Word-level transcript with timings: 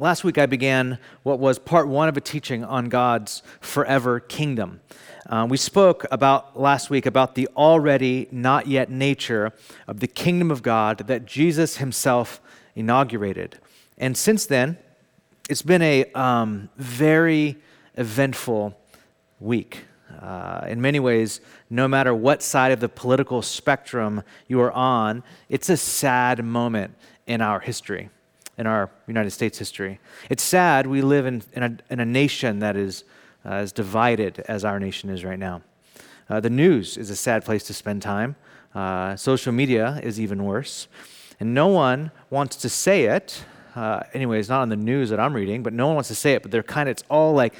Last 0.00 0.22
week, 0.22 0.38
I 0.38 0.46
began 0.46 1.00
what 1.24 1.40
was 1.40 1.58
part 1.58 1.88
one 1.88 2.08
of 2.08 2.16
a 2.16 2.20
teaching 2.20 2.62
on 2.62 2.88
God's 2.88 3.42
forever 3.60 4.20
kingdom. 4.20 4.80
Uh, 5.28 5.44
we 5.50 5.56
spoke 5.56 6.06
about 6.12 6.58
last 6.58 6.88
week 6.88 7.04
about 7.04 7.34
the 7.34 7.48
already 7.56 8.28
not 8.30 8.68
yet 8.68 8.92
nature 8.92 9.52
of 9.88 9.98
the 9.98 10.06
kingdom 10.06 10.52
of 10.52 10.62
God 10.62 10.98
that 11.08 11.26
Jesus 11.26 11.78
himself 11.78 12.40
inaugurated. 12.76 13.58
And 13.96 14.16
since 14.16 14.46
then, 14.46 14.78
it's 15.50 15.62
been 15.62 15.82
a 15.82 16.04
um, 16.12 16.68
very 16.76 17.56
eventful 17.96 18.78
week. 19.40 19.84
Uh, 20.22 20.64
in 20.68 20.80
many 20.80 21.00
ways, 21.00 21.40
no 21.70 21.88
matter 21.88 22.14
what 22.14 22.40
side 22.40 22.70
of 22.70 22.78
the 22.78 22.88
political 22.88 23.42
spectrum 23.42 24.22
you 24.46 24.60
are 24.60 24.72
on, 24.72 25.24
it's 25.48 25.68
a 25.68 25.76
sad 25.76 26.44
moment 26.44 26.94
in 27.26 27.40
our 27.40 27.58
history, 27.58 28.10
in 28.58 28.66
our 28.66 28.90
United 29.06 29.30
States 29.30 29.58
history. 29.58 30.00
It's 30.28 30.42
sad 30.42 30.86
we 30.86 31.00
live 31.00 31.26
in, 31.26 31.42
in, 31.52 31.62
a, 31.62 31.76
in 31.90 32.00
a 32.00 32.04
nation 32.04 32.58
that 32.58 32.76
is 32.76 33.04
uh, 33.44 33.50
as 33.50 33.72
divided 33.72 34.44
as 34.48 34.64
our 34.64 34.78
nation 34.80 35.08
is 35.08 35.24
right 35.24 35.38
now. 35.38 35.62
Uh, 36.28 36.40
the 36.40 36.50
news 36.50 36.96
is 36.96 37.08
a 37.08 37.16
sad 37.16 37.44
place 37.44 37.62
to 37.64 37.72
spend 37.72 38.02
time. 38.02 38.36
Uh, 38.74 39.16
social 39.16 39.52
media 39.52 40.00
is 40.02 40.20
even 40.20 40.44
worse. 40.44 40.88
And 41.40 41.54
no 41.54 41.68
one 41.68 42.10
wants 42.30 42.56
to 42.56 42.68
say 42.68 43.04
it, 43.04 43.44
uh, 43.78 44.02
anyway, 44.12 44.40
it's 44.40 44.48
not 44.48 44.62
on 44.62 44.70
the 44.70 44.76
news 44.76 45.10
that 45.10 45.20
I'm 45.20 45.32
reading, 45.32 45.62
but 45.62 45.72
no 45.72 45.86
one 45.86 45.94
wants 45.94 46.08
to 46.08 46.14
say 46.16 46.32
it. 46.32 46.42
But 46.42 46.50
they're 46.50 46.64
kind 46.64 46.88
of, 46.88 46.90
it's 46.90 47.04
all 47.08 47.32
like, 47.32 47.54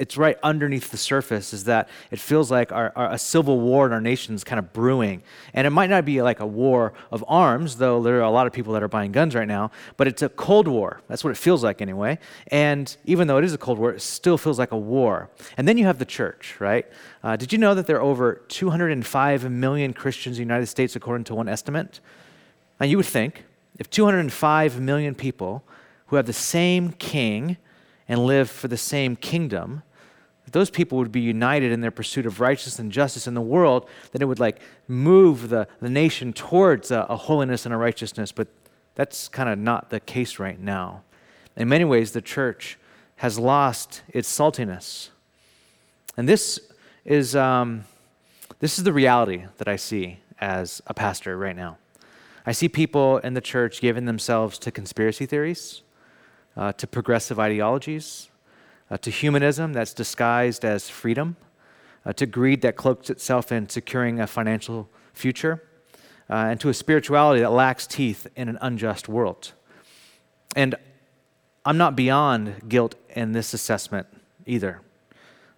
it's 0.00 0.16
right 0.16 0.36
underneath 0.42 0.90
the 0.90 0.96
surface 0.96 1.52
is 1.52 1.62
that 1.64 1.88
it 2.10 2.18
feels 2.18 2.50
like 2.50 2.72
our, 2.72 2.92
our, 2.96 3.12
a 3.12 3.18
civil 3.18 3.60
war 3.60 3.86
in 3.86 3.92
our 3.92 4.00
nation 4.00 4.34
is 4.34 4.42
kind 4.42 4.58
of 4.58 4.72
brewing. 4.72 5.22
And 5.52 5.64
it 5.64 5.70
might 5.70 5.90
not 5.90 6.04
be 6.04 6.20
like 6.22 6.40
a 6.40 6.46
war 6.46 6.92
of 7.12 7.24
arms, 7.28 7.76
though 7.76 8.02
there 8.02 8.18
are 8.18 8.22
a 8.22 8.32
lot 8.32 8.48
of 8.48 8.52
people 8.52 8.72
that 8.72 8.82
are 8.82 8.88
buying 8.88 9.12
guns 9.12 9.36
right 9.36 9.46
now, 9.46 9.70
but 9.96 10.08
it's 10.08 10.22
a 10.22 10.28
Cold 10.28 10.66
War. 10.66 11.00
That's 11.06 11.22
what 11.22 11.30
it 11.30 11.36
feels 11.36 11.62
like 11.62 11.80
anyway. 11.80 12.18
And 12.48 12.96
even 13.04 13.28
though 13.28 13.38
it 13.38 13.44
is 13.44 13.52
a 13.52 13.58
Cold 13.58 13.78
War, 13.78 13.92
it 13.92 14.02
still 14.02 14.36
feels 14.36 14.58
like 14.58 14.72
a 14.72 14.76
war. 14.76 15.30
And 15.56 15.68
then 15.68 15.78
you 15.78 15.84
have 15.86 16.00
the 16.00 16.04
church, 16.04 16.56
right? 16.58 16.84
Uh, 17.22 17.36
did 17.36 17.52
you 17.52 17.58
know 17.58 17.76
that 17.76 17.86
there 17.86 17.98
are 17.98 18.02
over 18.02 18.42
205 18.48 19.48
million 19.48 19.92
Christians 19.92 20.36
in 20.36 20.42
the 20.42 20.52
United 20.52 20.66
States, 20.66 20.96
according 20.96 21.26
to 21.26 21.34
one 21.36 21.48
estimate? 21.48 22.00
And 22.80 22.90
you 22.90 22.96
would 22.96 23.06
think 23.06 23.44
if 23.78 23.90
205 23.90 24.80
million 24.80 25.14
people 25.14 25.64
who 26.06 26.16
have 26.16 26.26
the 26.26 26.32
same 26.32 26.92
king 26.92 27.56
and 28.08 28.24
live 28.26 28.50
for 28.50 28.68
the 28.68 28.76
same 28.76 29.16
kingdom, 29.16 29.82
those 30.52 30.70
people 30.70 30.98
would 30.98 31.10
be 31.10 31.20
united 31.20 31.72
in 31.72 31.80
their 31.80 31.90
pursuit 31.90 32.26
of 32.26 32.40
righteousness 32.40 32.78
and 32.78 32.92
justice 32.92 33.26
in 33.26 33.34
the 33.34 33.40
world, 33.40 33.88
then 34.12 34.22
it 34.22 34.26
would 34.26 34.38
like 34.38 34.60
move 34.86 35.48
the, 35.48 35.66
the 35.80 35.88
nation 35.88 36.32
towards 36.32 36.90
a, 36.90 37.06
a 37.08 37.16
holiness 37.16 37.64
and 37.64 37.74
a 37.74 37.76
righteousness. 37.76 38.30
But 38.30 38.48
that's 38.94 39.28
kind 39.28 39.48
of 39.48 39.58
not 39.58 39.90
the 39.90 39.98
case 40.00 40.38
right 40.38 40.60
now. 40.60 41.02
In 41.56 41.68
many 41.68 41.84
ways, 41.84 42.12
the 42.12 42.20
church 42.20 42.78
has 43.16 43.38
lost 43.38 44.02
its 44.08 44.28
saltiness. 44.28 45.08
And 46.16 46.28
this 46.28 46.60
is, 47.04 47.34
um, 47.34 47.84
this 48.60 48.78
is 48.78 48.84
the 48.84 48.92
reality 48.92 49.46
that 49.58 49.66
I 49.66 49.76
see 49.76 50.20
as 50.40 50.82
a 50.86 50.94
pastor 50.94 51.36
right 51.36 51.56
now. 51.56 51.78
I 52.46 52.52
see 52.52 52.68
people 52.68 53.18
in 53.18 53.34
the 53.34 53.40
church 53.40 53.80
giving 53.80 54.04
themselves 54.04 54.58
to 54.60 54.70
conspiracy 54.70 55.24
theories, 55.24 55.82
uh, 56.56 56.72
to 56.72 56.86
progressive 56.86 57.38
ideologies, 57.38 58.28
uh, 58.90 58.98
to 58.98 59.10
humanism 59.10 59.72
that's 59.72 59.94
disguised 59.94 60.64
as 60.64 60.90
freedom, 60.90 61.36
uh, 62.04 62.12
to 62.12 62.26
greed 62.26 62.60
that 62.60 62.76
cloaks 62.76 63.08
itself 63.08 63.50
in 63.50 63.68
securing 63.68 64.20
a 64.20 64.26
financial 64.26 64.90
future, 65.14 65.62
uh, 66.28 66.34
and 66.34 66.60
to 66.60 66.68
a 66.68 66.74
spirituality 66.74 67.40
that 67.40 67.50
lacks 67.50 67.86
teeth 67.86 68.26
in 68.36 68.48
an 68.48 68.58
unjust 68.60 69.08
world. 69.08 69.52
And 70.54 70.74
I'm 71.64 71.78
not 71.78 71.96
beyond 71.96 72.68
guilt 72.68 72.94
in 73.08 73.32
this 73.32 73.54
assessment 73.54 74.06
either. 74.44 74.82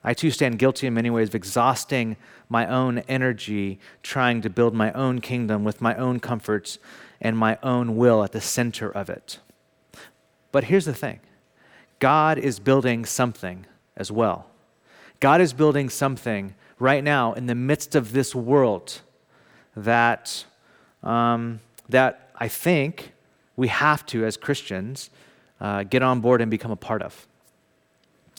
I 0.07 0.15
too 0.15 0.31
stand 0.31 0.61
guilty 0.61 0.87
in 0.87 0.95
many 0.95 1.11
ways 1.11 1.29
of 1.29 1.35
exhausting 1.35 2.17
my 2.49 2.65
own 2.69 3.01
energy 3.01 3.81
trying 4.05 4.41
to 4.43 4.49
build 4.49 4.73
my 4.73 4.93
own 4.93 5.21
kingdom 5.21 5.65
with 5.65 5.83
my 5.83 5.97
own 5.97 6.21
comforts 6.21 6.79
and 7.21 7.37
my 7.37 7.59
own 7.61 7.97
will 7.97 8.23
at 8.23 8.31
the 8.31 8.41
center 8.41 8.89
of 8.89 9.11
it. 9.11 9.41
But 10.53 10.65
here's 10.65 10.85
the 10.85 10.95
thing 10.95 11.19
God 11.99 12.39
is 12.39 12.61
building 12.61 13.05
something 13.05 13.67
as 13.97 14.13
well. 14.13 14.47
God 15.19 15.41
is 15.41 15.53
building 15.53 15.89
something 15.89 16.55
right 16.79 17.03
now 17.03 17.33
in 17.33 17.47
the 17.47 17.57
midst 17.57 17.97
of 17.97 18.13
this 18.13 18.33
world 18.33 19.01
that, 19.75 20.45
um, 21.03 21.59
that 21.89 22.31
I 22.37 22.47
think 22.47 23.13
we 23.57 23.67
have 23.69 24.07
to, 24.07 24.25
as 24.25 24.37
Christians, 24.37 25.11
uh, 25.61 25.83
get 25.83 26.03
on 26.03 26.21
board 26.21 26.41
and 26.41 26.51
become 26.51 26.71
a 26.71 26.77
part 26.77 27.03
of 27.03 27.27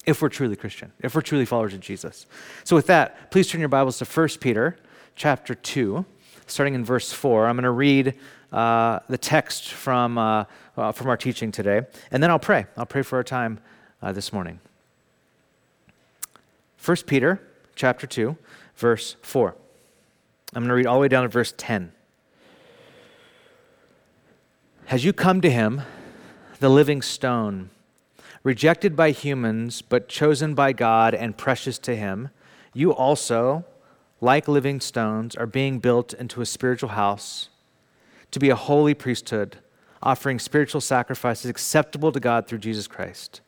if 0.07 0.21
we're 0.21 0.29
truly 0.29 0.55
Christian, 0.55 0.91
if 1.01 1.13
we're 1.13 1.21
truly 1.21 1.45
followers 1.45 1.73
of 1.73 1.81
Jesus. 1.81 2.25
So 2.63 2.75
with 2.77 2.87
that, 2.87 3.29
please 3.29 3.49
turn 3.49 3.59
your 3.59 3.69
Bibles 3.69 3.99
to 3.99 4.05
1 4.05 4.29
Peter 4.39 4.77
chapter 5.15 5.53
2, 5.53 6.05
starting 6.47 6.73
in 6.73 6.85
verse 6.85 7.11
4. 7.11 7.45
I'm 7.45 7.57
going 7.57 7.63
to 7.63 7.71
read 7.71 8.15
uh, 8.53 8.99
the 9.09 9.17
text 9.17 9.73
from, 9.73 10.17
uh, 10.17 10.45
uh, 10.77 10.93
from 10.93 11.07
our 11.07 11.17
teaching 11.17 11.51
today, 11.51 11.81
and 12.09 12.23
then 12.23 12.31
I'll 12.31 12.39
pray. 12.39 12.65
I'll 12.77 12.85
pray 12.85 13.01
for 13.01 13.17
our 13.17 13.23
time 13.23 13.59
uh, 14.01 14.13
this 14.13 14.31
morning. 14.31 14.61
1 16.83 16.97
Peter 17.05 17.41
chapter 17.75 18.07
2, 18.07 18.37
verse 18.77 19.17
4. 19.23 19.55
I'm 20.53 20.63
going 20.63 20.69
to 20.69 20.73
read 20.73 20.85
all 20.87 20.95
the 20.95 21.01
way 21.01 21.09
down 21.09 21.23
to 21.23 21.29
verse 21.29 21.53
10. 21.57 21.91
As 24.89 25.03
you 25.03 25.11
come 25.11 25.41
to 25.41 25.51
him, 25.51 25.81
the 26.61 26.69
living 26.69 27.01
stone, 27.01 27.71
rejected 28.47 28.95
by 28.95 29.11
humans, 29.11 29.81
but 29.81 30.07
chosen 30.07 30.55
by 30.55 30.71
God 30.71 31.13
and 31.13 31.35
precious 31.35 31.77
to 31.77 31.93
Him, 31.93 32.29
you 32.73 32.93
also, 32.93 33.65
like 34.21 34.47
living 34.47 34.79
stones, 34.79 35.35
are 35.35 35.45
being 35.45 35.79
built 35.79 36.13
into 36.13 36.39
a 36.39 36.45
spiritual 36.45 36.91
house 36.91 37.49
to 38.31 38.39
be 38.39 38.49
a 38.49 38.55
holy 38.55 38.93
priesthood, 38.93 39.57
offering 40.01 40.39
spiritual 40.39 40.79
sacrifices 40.79 41.49
acceptable 41.49 42.13
to 42.13 42.21
God 42.21 42.47
through 42.47 42.59
Jesus 42.59 42.87
Christ. 42.87 43.41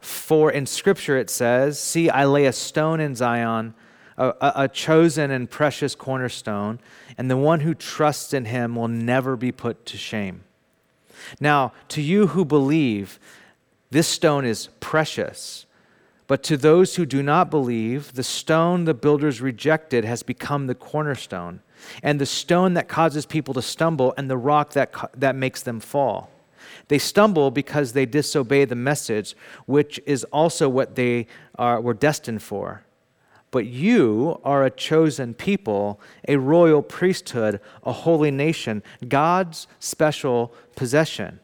For 0.00 0.50
in 0.50 0.64
Scripture 0.64 1.18
it 1.18 1.28
says, 1.28 1.78
See, 1.78 2.08
I 2.08 2.24
lay 2.24 2.46
a 2.46 2.54
stone 2.54 3.00
in 3.00 3.14
Zion, 3.14 3.74
a, 4.16 4.32
a, 4.40 4.66
chosen 4.66 5.30
and 5.30 5.50
precious 5.50 5.94
cornerstone, 5.94 6.80
and 7.18 7.30
the 7.30 7.36
one 7.36 7.60
who 7.60 7.74
trusts 7.74 8.32
in 8.32 8.46
him 8.46 8.76
will 8.76 8.88
never 8.88 9.36
be 9.36 9.52
put 9.52 9.84
to 9.86 9.98
shame. 9.98 10.44
Now, 11.38 11.74
to 11.88 12.00
you 12.00 12.28
who 12.28 12.46
believe, 12.46 13.20
this 13.92 14.08
stone 14.08 14.46
is 14.46 14.68
precious. 14.80 15.66
But 16.26 16.42
to 16.44 16.56
those 16.56 16.96
who 16.96 17.04
do 17.04 17.22
not 17.22 17.50
believe, 17.50 18.14
the 18.14 18.22
stone 18.22 18.86
the 18.86 18.94
builders 18.94 19.42
rejected 19.42 20.06
has 20.06 20.22
become 20.22 20.66
the 20.66 20.74
cornerstone, 20.74 21.60
and 22.02 22.18
the 22.18 22.24
stone 22.24 22.72
that 22.72 22.88
causes 22.88 23.26
people 23.26 23.52
to 23.52 23.60
stumble, 23.60 24.14
and 24.16 24.30
the 24.30 24.38
rock 24.38 24.72
that, 24.72 24.94
that 25.14 25.36
makes 25.36 25.62
them 25.62 25.78
fall. 25.78 26.30
They 26.88 26.98
stumble 26.98 27.50
because 27.50 27.92
they 27.92 28.06
disobey 28.06 28.64
the 28.64 28.74
message, 28.74 29.36
which 29.66 30.00
is 30.06 30.24
also 30.24 30.70
what 30.70 30.94
they 30.94 31.26
are, 31.56 31.78
were 31.78 31.92
destined 31.92 32.42
for. 32.42 32.84
But 33.50 33.66
you 33.66 34.40
are 34.42 34.64
a 34.64 34.70
chosen 34.70 35.34
people, 35.34 36.00
a 36.26 36.36
royal 36.36 36.80
priesthood, 36.80 37.60
a 37.82 37.92
holy 37.92 38.30
nation, 38.30 38.82
God's 39.06 39.66
special 39.80 40.54
possession 40.76 41.40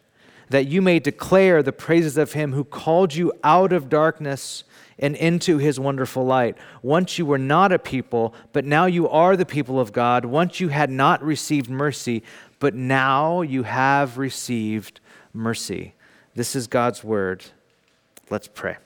that 0.51 0.67
you 0.67 0.81
may 0.83 0.99
declare 0.99 1.63
the 1.63 1.73
praises 1.73 2.17
of 2.17 2.33
him 2.33 2.53
who 2.53 2.65
called 2.65 3.15
you 3.15 3.33
out 3.45 3.73
of 3.73 3.89
darkness 3.89 4.65
and 4.99 5.15
into 5.17 5.59
his 5.59 5.79
wonderful 5.79 6.25
light. 6.25 6.57
Once 6.83 7.19
you 7.19 7.27
were 7.27 7.39
not 7.39 7.71
a 7.71 7.79
people, 7.79 8.35
but 8.53 8.65
now 8.65 8.87
you 8.87 9.09
are 9.09 9.37
the 9.37 9.47
people 9.47 9.79
of 9.79 9.93
God. 9.93 10.25
Once 10.25 10.59
you 10.61 10.69
had 10.69 10.91
not 10.91 11.23
received 11.23 11.71
mercy, 11.71 12.23
but 12.59 12.75
now 12.75 13.43
you 13.43 13.63
have 13.63 14.19
received 14.19 15.01
mercy. 15.33 15.95
This 16.35 16.57
is 16.57 16.67
God's 16.67 17.05
word. 17.05 17.45
Let's 18.31 18.49
pray. 18.49 18.77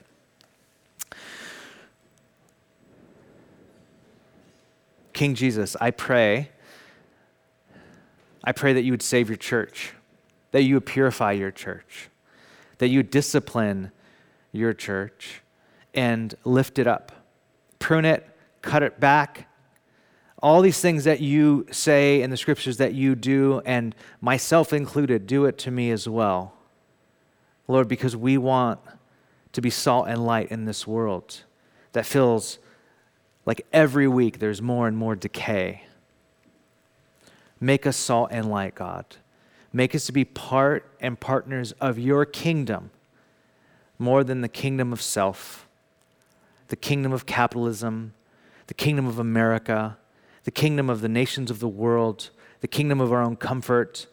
King 5.13 5.35
Jesus, 5.35 5.77
I 5.81 5.91
pray, 5.91 6.51
I 8.45 8.53
pray 8.53 8.73
that 8.73 8.83
you 8.83 8.93
would 8.93 9.03
save 9.03 9.29
your 9.29 9.37
church 9.37 9.93
that 10.53 10.63
you 10.63 10.81
purify 10.81 11.33
your 11.33 11.51
church, 11.51 12.09
that 12.79 12.89
you 12.89 13.03
discipline 13.03 13.91
your 14.53 14.73
church 14.73 15.43
and 15.95 16.35
lift 16.45 16.79
it 16.79 16.87
up, 16.87 17.13
prune 17.79 18.05
it, 18.05 18.29
cut 18.61 18.83
it 18.83 19.01
back. 19.01 19.49
All 20.43 20.61
these 20.61 20.81
things 20.81 21.05
that 21.05 21.21
you 21.21 21.67
say 21.71 22.23
in 22.23 22.31
the 22.31 22.37
scriptures 22.37 22.77
that 22.79 22.95
you 22.95 23.15
do, 23.15 23.63
and 23.65 23.95
myself 24.21 24.73
included, 24.73 25.27
do 25.27 25.45
it 25.45 25.59
to 25.59 25.71
me 25.71 25.91
as 25.91 26.09
well. 26.09 26.55
Lord, 27.69 27.89
because 27.89 28.17
we 28.17 28.39
want 28.39 28.81
to 29.53 29.61
be 29.61 29.71
salt 29.71 30.09
and 30.09 30.25
light 30.25 30.51
in 30.51 30.65
this 30.65 30.87
world 30.87 31.43
that 31.93 32.07
feels 32.07 32.59
like 33.47 33.67
every 33.73 34.09
week 34.09 34.39
there's 34.39 34.61
more 34.61 34.89
and 34.89 34.97
more 34.97 35.15
decay. 35.15 35.85
Make 37.61 37.87
us 37.87 37.97
salt 37.97 38.31
and 38.33 38.51
light, 38.51 38.75
God. 38.75 39.05
Make 39.73 39.95
us 39.95 40.05
to 40.07 40.13
be 40.13 40.25
part 40.25 40.91
and 41.01 41.19
partners 41.19 41.73
of 41.81 41.99
your 41.99 42.25
kingdom 42.25 42.91
more 43.99 44.25
than 44.25 44.41
the 44.41 44.49
kingdom 44.49 44.93
of 44.93 45.01
self, 45.01 45.69
the 46.69 46.77
kingdom 46.77 47.13
of 47.13 47.25
capitalism, 47.25 48.15
the 48.67 48.75
kingdom 48.75 49.07
of 49.07 49.19
America, 49.19 49.97
the 50.45 50.51
kingdom 50.51 50.91
of 50.91 51.01
the 51.01 51.09
nations 51.09 51.51
of 51.51 51.61
the 51.61 51.69
world, 51.69 52.31
the 52.61 52.69
kingdom 52.69 53.01
of 53.01 53.13
our 53.13 53.23
own 53.23 53.37
comfort. 53.37 54.07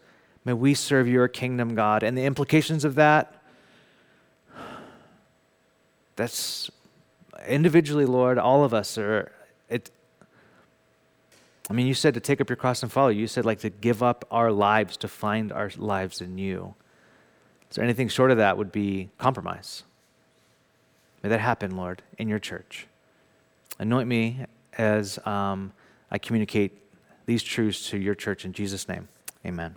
May 0.46 0.54
we 0.54 0.74
serve 0.74 1.08
your 1.08 1.28
kingdom, 1.28 1.76
God. 1.76 2.04
And 2.04 2.18
the 2.18 2.24
implications 2.24 2.86
of 2.86 2.96
that, 2.96 3.42
that's 6.16 6.70
individually, 7.48 8.06
Lord, 8.06 8.38
all 8.38 8.64
of 8.64 8.74
us 8.74 8.98
are. 8.98 9.32
It, 9.70 9.92
I 11.70 11.74
mean, 11.74 11.86
you 11.86 11.94
said 11.94 12.16
to 12.16 12.20
take 12.20 12.42
up 12.42 12.50
your 12.50 12.56
cross 12.56 12.82
and 12.82 12.92
follow. 12.92 13.10
You 13.10 13.28
said, 13.28 13.46
like, 13.46 13.60
to 13.60 13.70
give 13.70 14.02
up 14.02 14.26
our 14.32 14.52
lives 14.52 14.98
to 14.98 15.08
find 15.08 15.52
our 15.52 15.70
lives 15.78 16.20
in 16.20 16.38
you. 16.38 16.74
So 17.70 17.84
anything 17.84 18.08
short 18.08 18.32
of 18.32 18.38
that 18.38 18.58
would 18.58 18.72
be 18.72 19.10
compromise. 19.20 19.84
May 21.22 21.30
that 21.30 21.40
happen, 21.40 21.76
Lord, 21.76 22.02
in 22.18 22.28
your 22.28 22.40
church. 22.40 22.88
Anoint 23.78 24.08
me 24.08 24.46
as 24.78 25.20
um, 25.28 25.74
I 26.10 26.18
communicate 26.18 26.72
these 27.28 27.44
truths 27.44 27.90
to 27.92 27.98
your 27.98 28.16
church 28.16 28.46
in 28.46 28.54
Jesus' 28.54 28.88
name. 28.88 29.08
Amen. 29.46 29.76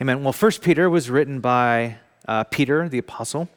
Amen. 0.00 0.24
Well, 0.24 0.32
First 0.32 0.60
Peter 0.62 0.90
was 0.90 1.08
written 1.08 1.38
by 1.40 1.98
uh, 2.26 2.44
Peter, 2.44 2.88
the 2.88 2.98
apostle, 2.98 3.48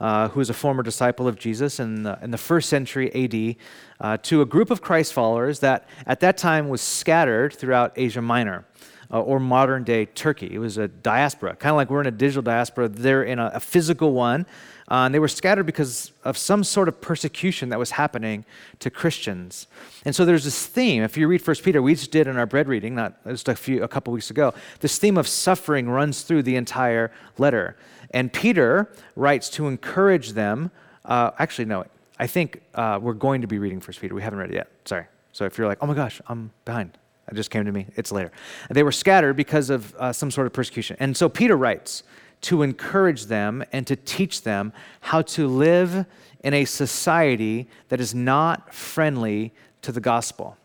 uh, 0.00 0.28
who 0.28 0.38
was 0.40 0.50
a 0.50 0.54
former 0.54 0.82
disciple 0.82 1.26
of 1.26 1.38
Jesus 1.38 1.80
in 1.80 2.02
the, 2.02 2.18
in 2.22 2.30
the 2.30 2.38
first 2.38 2.68
century 2.68 3.12
AD, 3.14 3.56
uh, 4.00 4.16
to 4.22 4.42
a 4.42 4.46
group 4.46 4.70
of 4.70 4.80
Christ 4.80 5.12
followers 5.12 5.60
that 5.60 5.88
at 6.06 6.20
that 6.20 6.36
time 6.36 6.68
was 6.68 6.80
scattered 6.80 7.52
throughout 7.52 7.92
Asia 7.96 8.22
Minor. 8.22 8.64
Uh, 9.10 9.22
or 9.22 9.40
modern 9.40 9.84
day 9.84 10.04
Turkey. 10.04 10.50
It 10.52 10.58
was 10.58 10.76
a 10.76 10.86
diaspora, 10.86 11.56
kind 11.56 11.70
of 11.70 11.76
like 11.76 11.88
we're 11.88 12.02
in 12.02 12.06
a 12.06 12.10
digital 12.10 12.42
diaspora. 12.42 12.88
They're 12.88 13.22
in 13.22 13.38
a, 13.38 13.50
a 13.54 13.60
physical 13.60 14.12
one, 14.12 14.44
uh, 14.90 15.04
and 15.04 15.14
they 15.14 15.18
were 15.18 15.28
scattered 15.28 15.64
because 15.64 16.12
of 16.24 16.36
some 16.36 16.64
sort 16.64 16.88
of 16.88 17.00
persecution 17.00 17.70
that 17.70 17.78
was 17.78 17.92
happening 17.92 18.44
to 18.80 18.90
Christians. 18.90 19.66
And 20.04 20.14
so 20.14 20.24
there's 20.24 20.44
this 20.44 20.66
theme. 20.66 21.02
If 21.02 21.16
you 21.16 21.26
read 21.28 21.46
1 21.46 21.56
Peter, 21.56 21.80
we 21.80 21.94
just 21.94 22.10
did 22.10 22.26
in 22.26 22.36
our 22.36 22.46
bread 22.46 22.68
reading, 22.68 22.94
not 22.94 23.22
just 23.26 23.48
a 23.48 23.54
few 23.54 23.82
a 23.82 23.88
couple 23.88 24.12
weeks 24.12 24.30
ago. 24.30 24.54
This 24.80 24.98
theme 24.98 25.18
of 25.18 25.28
suffering 25.28 25.88
runs 25.88 26.22
through 26.22 26.42
the 26.42 26.56
entire 26.56 27.10
letter. 27.36 27.76
And 28.12 28.32
Peter 28.32 28.92
writes 29.16 29.50
to 29.50 29.68
encourage 29.68 30.32
them. 30.32 30.70
Uh, 31.04 31.30
actually, 31.38 31.66
no, 31.66 31.84
I 32.18 32.26
think 32.26 32.62
uh, 32.74 32.98
we're 33.00 33.12
going 33.12 33.42
to 33.42 33.46
be 33.46 33.58
reading 33.58 33.80
1 33.80 33.88
Peter. 34.00 34.14
We 34.14 34.22
haven't 34.22 34.38
read 34.38 34.50
it 34.50 34.54
yet. 34.54 34.68
Sorry. 34.84 35.04
So 35.32 35.44
if 35.44 35.58
you're 35.58 35.66
like, 35.66 35.78
oh 35.82 35.86
my 35.86 35.94
gosh, 35.94 36.20
I'm 36.28 36.50
behind. 36.64 36.98
It 37.30 37.34
just 37.34 37.50
came 37.50 37.64
to 37.64 37.72
me. 37.72 37.86
It's 37.96 38.12
later. 38.12 38.32
They 38.70 38.82
were 38.82 38.92
scattered 38.92 39.34
because 39.34 39.70
of 39.70 39.94
uh, 39.96 40.12
some 40.12 40.30
sort 40.30 40.46
of 40.46 40.52
persecution. 40.52 40.96
And 40.98 41.16
so 41.16 41.28
Peter 41.28 41.56
writes, 41.56 42.02
to 42.40 42.62
encourage 42.62 43.26
them 43.26 43.64
and 43.72 43.86
to 43.86 43.96
teach 43.96 44.42
them 44.42 44.72
how 45.00 45.22
to 45.22 45.46
live 45.46 46.06
in 46.44 46.54
a 46.54 46.64
society 46.64 47.68
that 47.88 48.00
is 48.00 48.14
not 48.14 48.72
friendly 48.72 49.52
to 49.82 49.92
the 49.92 50.00
gospel. 50.00 50.56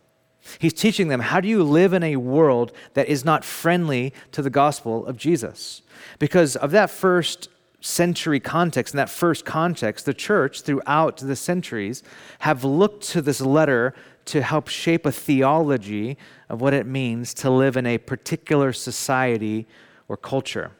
He's 0.60 0.74
teaching 0.74 1.08
them 1.08 1.22
how 1.22 1.40
do 1.40 1.48
you 1.48 1.64
live 1.64 1.94
in 1.94 2.04
a 2.04 2.18
world 2.18 2.74
that 2.94 3.08
is 3.08 3.24
not 3.24 3.46
friendly 3.46 4.14
to 4.34 4.42
the 4.42 4.50
gospel 4.50 5.06
of 5.06 5.18
Jesus? 5.18 5.82
Because 6.20 6.56
of 6.56 6.72
that 6.72 6.90
first 6.90 7.50
century 7.80 8.40
context, 8.40 8.94
in 8.94 8.98
that 8.98 9.10
first 9.10 9.46
context, 9.46 10.06
the 10.06 10.14
church 10.14 10.62
throughout 10.62 11.18
the 11.18 11.36
centuries 11.36 12.04
have 12.40 12.64
looked 12.64 13.04
to 13.10 13.22
this 13.22 13.42
letter 13.42 13.94
to 14.26 14.42
help 14.42 14.68
shape 14.68 15.06
a 15.06 15.12
theology 15.12 16.18
of 16.50 16.62
what 16.62 16.74
it 16.74 16.86
means 16.86 17.34
to 17.36 17.50
live 17.50 17.78
in 17.78 17.86
a 17.86 17.98
particular 17.98 18.74
society 18.74 19.68
or 20.08 20.18
culture. 20.18 20.72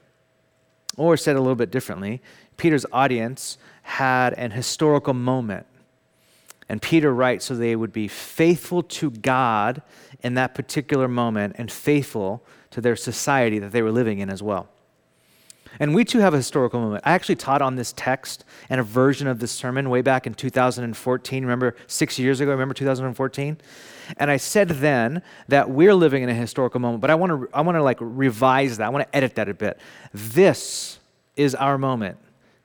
Or 0.98 1.18
said 1.18 1.36
a 1.36 1.40
little 1.40 1.56
bit 1.56 1.72
differently, 1.72 2.22
Peter's 2.58 2.86
audience 2.92 3.58
had 3.84 4.34
an 4.34 4.52
historical 4.52 5.14
moment. 5.14 5.66
And 6.70 6.82
Peter 6.82 7.14
writes 7.14 7.46
so 7.46 7.56
they 7.56 7.76
would 7.76 7.92
be 7.92 8.08
faithful 8.08 8.84
to 8.84 9.12
God 9.12 9.82
in 10.22 10.36
that 10.36 10.56
particular 10.56 11.08
moment 11.08 11.56
and 11.58 11.72
faithful 11.72 12.44
to 12.72 12.82
their 12.82 12.96
society 12.96 13.60
that 13.60 13.72
they 13.72 13.82
were 13.82 13.92
living 13.92 14.20
in 14.20 14.30
as 14.30 14.42
well. 14.42 14.70
And 15.80 15.96
we 15.96 16.06
too 16.06 16.20
have 16.20 16.34
a 16.34 16.38
historical 16.38 16.80
moment. 16.80 17.04
I 17.06 17.12
actually 17.14 17.36
taught 17.36 17.62
on 17.62 17.76
this 17.76 17.94
text 17.96 18.46
and 18.70 18.80
a 18.80 18.84
version 18.84 19.28
of 19.28 19.40
this 19.40 19.52
sermon 19.52 19.90
way 19.90 20.02
back 20.02 20.28
in 20.28 20.34
2014. 20.34 21.44
Remember, 21.44 21.76
six 21.88 22.20
years 22.20 22.40
ago, 22.40 22.52
remember 22.52 22.74
2014? 22.74 23.58
And 24.18 24.32
I 24.32 24.38
said 24.38 24.70
then 24.70 25.22
that 25.48 25.70
we're 25.70 25.94
living 25.96 26.24
in 26.24 26.30
a 26.30 26.34
historical 26.34 26.80
moment, 26.80 27.02
but 27.02 27.10
I 27.10 27.16
want 27.16 27.32
to 27.32 27.50
I 27.54 27.62
want 27.62 27.78
to 27.78 27.84
like 27.84 27.98
revise 28.00 28.78
that. 28.78 28.86
I 28.86 28.90
want 28.90 29.10
to 29.10 29.16
edit 29.16 29.36
that 29.36 29.50
a 29.50 29.54
bit. 29.54 29.80
This 30.14 31.00
is 31.36 31.56
our 31.56 31.78
moment. 31.78 32.18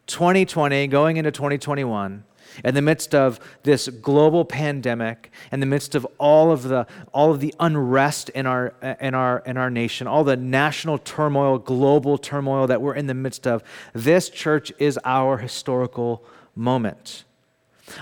2020 0.06 0.86
going 0.88 1.16
into 1.18 1.30
2021 1.30 2.24
in 2.64 2.74
the 2.74 2.82
midst 2.82 3.14
of 3.14 3.38
this 3.62 3.88
global 3.88 4.44
pandemic, 4.44 5.30
in 5.52 5.60
the 5.60 5.66
midst 5.66 5.94
of 5.94 6.06
all 6.18 6.50
of 6.50 6.64
the, 6.64 6.86
all 7.12 7.30
of 7.30 7.40
the 7.40 7.54
unrest 7.60 8.28
in 8.30 8.46
our, 8.46 8.74
in, 9.00 9.14
our, 9.14 9.42
in 9.46 9.56
our 9.56 9.70
nation, 9.70 10.06
all 10.06 10.24
the 10.24 10.36
national 10.36 10.98
turmoil, 10.98 11.58
global 11.58 12.18
turmoil 12.18 12.66
that 12.66 12.82
we're 12.82 12.94
in 12.94 13.06
the 13.06 13.14
midst 13.14 13.46
of, 13.46 13.62
this 13.92 14.28
church 14.28 14.72
is 14.78 14.98
our 15.04 15.38
historical 15.38 16.24
moment. 16.54 17.24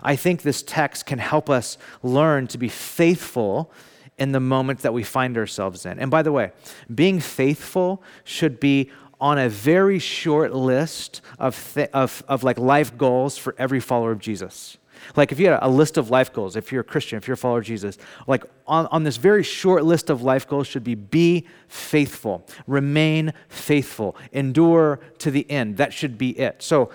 I 0.03 0.17
think 0.17 0.43
this 0.43 0.63
text 0.63 1.07
can 1.07 1.19
help 1.19 1.49
us 1.49 1.79
learn 2.03 2.47
to 2.49 2.59
be 2.59 2.69
faithful 2.69 3.71
in 4.19 4.33
the 4.33 4.41
moment 4.41 4.81
that 4.81 4.95
we 4.95 5.03
find 5.03 5.37
ourselves 5.37 5.85
in. 5.85 5.99
And 5.99 6.11
by 6.11 6.23
the 6.23 6.33
way, 6.33 6.53
being 6.93 7.21
faithful 7.21 8.03
should 8.25 8.59
be 8.59 8.91
on 9.21 9.39
a 9.39 9.49
very 9.49 9.99
short 9.99 10.53
list 10.53 11.21
of, 11.39 11.73
th- 11.75 11.91
of, 11.93 12.23
of 12.29 12.45
like 12.45 12.59
life 12.59 12.97
goals 12.97 13.39
for 13.39 13.55
every 13.59 13.81
follower 13.81 14.13
of 14.13 14.19
Jesus. 14.19 14.79
Like 15.15 15.33
if 15.33 15.39
you 15.39 15.47
had 15.49 15.59
a 15.63 15.69
list 15.69 15.97
of 15.97 16.11
life 16.11 16.33
goals, 16.33 16.57
if 16.57 16.73
you're 16.73 16.81
a 16.81 16.85
Christian, 16.85 17.17
if 17.19 17.29
you're 17.29 17.35
a 17.35 17.39
follower 17.39 17.59
of 17.59 17.65
Jesus, 17.65 17.99
like 18.27 18.45
on, 18.67 18.87
on 18.87 19.05
this 19.05 19.17
very 19.17 19.43
short 19.43 19.85
list 19.85 20.11
of 20.11 20.23
life 20.23 20.49
goals 20.49 20.67
should 20.67 20.85
be 20.85 20.95
be 20.95 21.47
faithful, 21.69 22.47
remain 22.67 23.33
faithful, 23.49 24.17
endure 24.33 25.01
to 25.19 25.31
the 25.31 25.49
end. 25.51 25.77
That 25.77 25.93
should 25.93 26.19
be 26.19 26.31
it. 26.39 26.63
So 26.63 26.91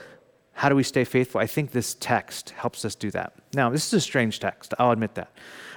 how 0.53 0.69
do 0.69 0.75
we 0.75 0.83
stay 0.83 1.03
faithful? 1.03 1.39
I 1.39 1.47
think 1.47 1.71
this 1.71 1.95
text 1.99 2.51
helps 2.51 2.83
us 2.85 2.95
do 2.95 3.09
that. 3.11 3.33
Now, 3.53 3.69
this 3.69 3.87
is 3.87 3.93
a 3.93 4.01
strange 4.01 4.39
text, 4.39 4.73
I'll 4.77 4.91
admit 4.91 5.15
that. 5.15 5.31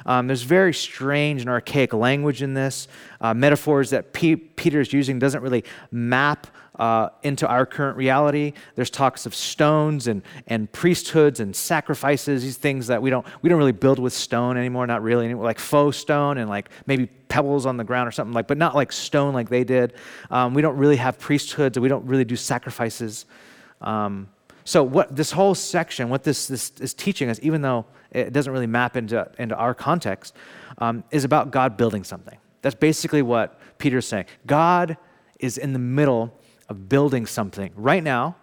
Um, 0.06 0.26
there's 0.26 0.42
very 0.42 0.74
strange 0.74 1.40
and 1.40 1.50
archaic 1.50 1.92
language 1.92 2.42
in 2.42 2.54
this. 2.54 2.88
Uh, 3.20 3.34
metaphors 3.34 3.90
that 3.90 4.12
P- 4.12 4.36
Peter 4.36 4.80
is 4.80 4.92
using 4.92 5.18
doesn't 5.18 5.42
really 5.42 5.64
map 5.90 6.46
uh, 6.78 7.08
into 7.22 7.46
our 7.46 7.64
current 7.66 7.96
reality. 7.96 8.52
There's 8.74 8.90
talks 8.90 9.26
of 9.26 9.34
stones 9.34 10.08
and, 10.08 10.22
and 10.46 10.70
priesthoods 10.72 11.40
and 11.40 11.54
sacrifices, 11.54 12.42
these 12.42 12.56
things 12.56 12.88
that 12.88 13.00
we 13.00 13.10
don't, 13.10 13.24
we 13.42 13.48
don't 13.48 13.58
really 13.58 13.72
build 13.72 13.98
with 13.98 14.12
stone 14.12 14.56
anymore, 14.56 14.86
not 14.86 15.02
really 15.02 15.24
anymore, 15.24 15.44
like 15.44 15.60
faux 15.60 15.96
stone 15.96 16.38
and 16.38 16.50
like 16.50 16.68
maybe 16.86 17.06
pebbles 17.28 17.64
on 17.64 17.76
the 17.76 17.84
ground 17.84 18.08
or 18.08 18.12
something 18.12 18.34
like, 18.34 18.48
but 18.48 18.58
not 18.58 18.74
like 18.74 18.90
stone 18.90 19.34
like 19.34 19.48
they 19.48 19.64
did. 19.64 19.94
Um, 20.30 20.54
we 20.54 20.62
don't 20.62 20.76
really 20.76 20.96
have 20.96 21.18
priesthoods 21.18 21.78
we 21.78 21.88
don't 21.88 22.06
really 22.06 22.24
do 22.24 22.36
sacrifices. 22.36 23.26
Um, 23.80 24.28
so 24.64 24.82
what 24.82 25.14
this 25.14 25.30
whole 25.30 25.54
section, 25.54 26.08
what 26.08 26.24
this, 26.24 26.48
this 26.48 26.72
is 26.80 26.94
teaching 26.94 27.28
us, 27.28 27.38
even 27.42 27.62
though 27.62 27.84
it 28.14 28.32
doesn't 28.32 28.52
really 28.52 28.66
map 28.66 28.96
into, 28.96 29.28
into 29.38 29.56
our 29.56 29.74
context, 29.74 30.34
um, 30.78 31.04
is 31.10 31.24
about 31.24 31.50
God 31.50 31.76
building 31.76 32.04
something. 32.04 32.38
That's 32.62 32.74
basically 32.74 33.22
what 33.22 33.60
Peter's 33.78 34.06
saying. 34.06 34.26
God 34.46 34.96
is 35.38 35.58
in 35.58 35.72
the 35.72 35.78
middle 35.78 36.32
of 36.68 36.88
building 36.88 37.26
something. 37.26 37.72
Right 37.76 38.02
now, 38.02 38.36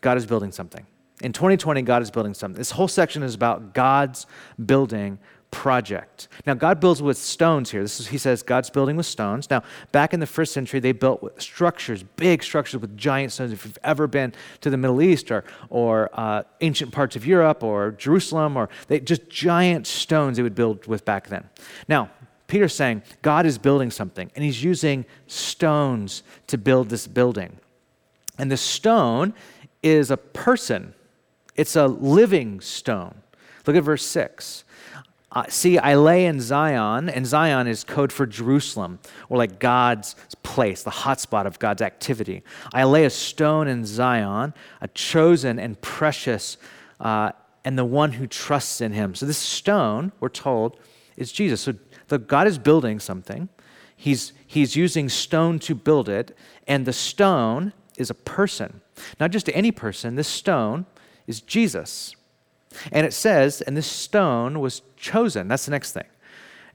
God 0.00 0.16
is 0.16 0.24
building 0.24 0.52
something. 0.52 0.86
In 1.22 1.32
2020, 1.32 1.82
God 1.82 2.00
is 2.00 2.10
building 2.10 2.32
something. 2.32 2.56
This 2.56 2.70
whole 2.70 2.88
section 2.88 3.22
is 3.22 3.34
about 3.34 3.74
God's 3.74 4.26
building 4.64 5.18
project. 5.50 6.28
Now, 6.46 6.54
God 6.54 6.80
builds 6.80 7.02
with 7.02 7.18
stones 7.18 7.70
here. 7.70 7.82
This 7.82 8.00
is, 8.00 8.08
he 8.08 8.18
says 8.18 8.42
God's 8.42 8.70
building 8.70 8.96
with 8.96 9.06
stones. 9.06 9.50
Now, 9.50 9.62
back 9.92 10.14
in 10.14 10.20
the 10.20 10.26
first 10.26 10.52
century, 10.52 10.80
they 10.80 10.92
built 10.92 11.22
with 11.22 11.40
structures, 11.40 12.02
big 12.02 12.42
structures 12.42 12.80
with 12.80 12.96
giant 12.96 13.32
stones. 13.32 13.52
If 13.52 13.64
you've 13.64 13.78
ever 13.82 14.06
been 14.06 14.32
to 14.60 14.70
the 14.70 14.76
Middle 14.76 15.02
East 15.02 15.30
or, 15.30 15.44
or 15.68 16.10
uh, 16.12 16.44
ancient 16.60 16.92
parts 16.92 17.16
of 17.16 17.26
Europe 17.26 17.62
or 17.62 17.92
Jerusalem, 17.92 18.56
or 18.56 18.68
they, 18.88 19.00
just 19.00 19.28
giant 19.28 19.86
stones 19.86 20.36
they 20.36 20.42
would 20.42 20.54
build 20.54 20.86
with 20.86 21.04
back 21.04 21.28
then. 21.28 21.48
Now, 21.88 22.10
Peter's 22.46 22.74
saying 22.74 23.02
God 23.22 23.46
is 23.46 23.58
building 23.58 23.90
something, 23.90 24.30
and 24.34 24.44
he's 24.44 24.62
using 24.62 25.04
stones 25.26 26.22
to 26.48 26.58
build 26.58 26.88
this 26.88 27.06
building. 27.06 27.58
And 28.38 28.50
the 28.50 28.56
stone 28.56 29.34
is 29.82 30.10
a 30.10 30.16
person, 30.16 30.94
it's 31.56 31.76
a 31.76 31.86
living 31.86 32.60
stone. 32.60 33.14
Look 33.66 33.76
at 33.76 33.84
verse 33.84 34.04
6. 34.04 34.64
Uh, 35.32 35.44
see, 35.48 35.78
I 35.78 35.94
lay 35.94 36.26
in 36.26 36.40
Zion, 36.40 37.08
and 37.08 37.24
Zion 37.24 37.68
is 37.68 37.84
code 37.84 38.12
for 38.12 38.26
Jerusalem, 38.26 38.98
or 39.28 39.38
like 39.38 39.60
God's 39.60 40.16
place, 40.42 40.82
the 40.82 40.90
hotspot 40.90 41.46
of 41.46 41.60
God's 41.60 41.82
activity. 41.82 42.42
I 42.74 42.82
lay 42.82 43.04
a 43.04 43.10
stone 43.10 43.68
in 43.68 43.84
Zion, 43.84 44.54
a 44.80 44.88
chosen 44.88 45.60
and 45.60 45.80
precious, 45.80 46.56
uh, 46.98 47.30
and 47.64 47.78
the 47.78 47.84
one 47.84 48.12
who 48.12 48.26
trusts 48.26 48.80
in 48.80 48.92
him. 48.92 49.14
So, 49.14 49.24
this 49.24 49.38
stone, 49.38 50.10
we're 50.18 50.30
told, 50.30 50.80
is 51.16 51.30
Jesus. 51.30 51.60
So, 51.60 51.74
the, 52.08 52.18
God 52.18 52.48
is 52.48 52.58
building 52.58 52.98
something. 52.98 53.48
He's, 53.96 54.32
he's 54.46 54.74
using 54.74 55.08
stone 55.08 55.60
to 55.60 55.76
build 55.76 56.08
it, 56.08 56.36
and 56.66 56.86
the 56.86 56.92
stone 56.92 57.72
is 57.96 58.10
a 58.10 58.14
person. 58.14 58.80
Not 59.20 59.30
just 59.30 59.48
any 59.54 59.70
person, 59.70 60.16
this 60.16 60.26
stone 60.26 60.86
is 61.28 61.40
Jesus. 61.40 62.16
And 62.92 63.06
it 63.06 63.12
says, 63.12 63.60
and 63.62 63.76
this 63.76 63.86
stone 63.86 64.60
was 64.60 64.82
chosen. 64.96 65.48
That's 65.48 65.64
the 65.64 65.72
next 65.72 65.92
thing. 65.92 66.04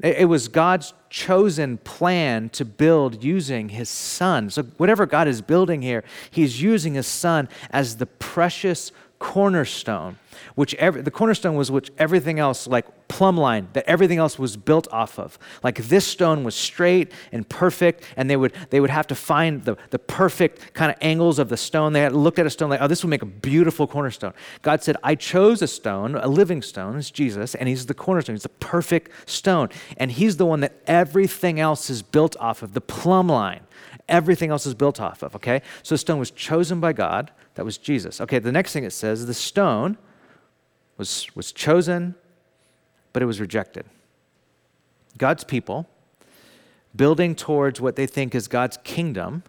It 0.01 0.27
was 0.27 0.49
God's 0.49 0.93
chosen 1.09 1.77
plan 1.77 2.49
to 2.49 2.65
build 2.65 3.23
using 3.23 3.69
his 3.69 3.87
son. 3.87 4.49
So, 4.49 4.63
whatever 4.63 5.05
God 5.05 5.29
is 5.29 5.41
building 5.41 5.81
here, 5.81 6.03
he's 6.29 6.61
using 6.61 6.95
his 6.95 7.07
son 7.07 7.47
as 7.69 7.95
the 7.95 8.05
precious 8.05 8.91
cornerstone, 9.25 10.19
which 10.53 10.75
every, 10.75 11.01
the 11.01 11.09
cornerstone 11.09 11.55
was 11.55 11.71
which 11.71 11.89
everything 11.97 12.37
else, 12.37 12.67
like 12.67 12.85
plumb 13.07 13.35
line, 13.35 13.67
that 13.73 13.83
everything 13.87 14.19
else 14.19 14.37
was 14.37 14.55
built 14.55 14.87
off 14.91 15.17
of. 15.17 15.39
Like 15.63 15.77
this 15.87 16.05
stone 16.05 16.43
was 16.43 16.53
straight 16.53 17.11
and 17.31 17.49
perfect, 17.49 18.03
and 18.17 18.29
they 18.29 18.37
would 18.37 18.53
they 18.69 18.79
would 18.79 18.91
have 18.91 19.07
to 19.07 19.15
find 19.15 19.63
the, 19.63 19.77
the 19.89 19.97
perfect 19.97 20.75
kind 20.75 20.91
of 20.91 20.97
angles 21.01 21.39
of 21.39 21.49
the 21.49 21.57
stone. 21.57 21.93
They 21.93 22.01
had 22.01 22.13
looked 22.13 22.37
at 22.37 22.45
a 22.45 22.51
stone 22.51 22.69
like, 22.69 22.83
oh, 22.83 22.87
this 22.87 23.03
would 23.03 23.09
make 23.09 23.23
a 23.23 23.25
beautiful 23.25 23.87
cornerstone. 23.87 24.33
God 24.61 24.83
said, 24.83 24.95
I 25.03 25.15
chose 25.15 25.63
a 25.63 25.67
stone, 25.67 26.13
a 26.13 26.27
living 26.27 26.61
stone, 26.61 26.95
it's 26.95 27.09
Jesus, 27.09 27.55
and 27.55 27.67
he's 27.67 27.87
the 27.87 27.95
cornerstone. 27.95 28.35
He's 28.35 28.43
the 28.43 28.49
perfect 28.49 29.09
stone. 29.27 29.69
And 29.97 30.11
he's 30.11 30.37
the 30.37 30.45
one 30.45 30.59
that 30.59 30.73
everything 30.85 31.59
else 31.59 31.89
is 31.89 32.03
built 32.03 32.37
off 32.39 32.61
of, 32.61 32.73
the 32.73 32.81
plumb 32.81 33.27
line. 33.27 33.61
Everything 34.07 34.51
else 34.51 34.65
is 34.65 34.73
built 34.73 35.01
off 35.01 35.23
of, 35.23 35.35
okay? 35.35 35.61
So 35.83 35.95
the 35.95 35.99
stone 35.99 36.19
was 36.19 36.31
chosen 36.31 36.79
by 36.79 36.93
God 36.93 37.31
that 37.55 37.65
was 37.65 37.77
Jesus. 37.77 38.21
Okay, 38.21 38.39
the 38.39 38.51
next 38.51 38.73
thing 38.73 38.83
it 38.83 38.91
says 38.91 39.25
the 39.25 39.33
stone 39.33 39.97
was, 40.97 41.27
was 41.35 41.51
chosen, 41.51 42.15
but 43.13 43.23
it 43.23 43.25
was 43.25 43.39
rejected. 43.39 43.85
God's 45.17 45.43
people 45.43 45.89
building 46.95 47.35
towards 47.35 47.81
what 47.81 47.95
they 47.95 48.05
think 48.05 48.35
is 48.35 48.47
God's 48.47 48.77
kingdom 48.83 49.43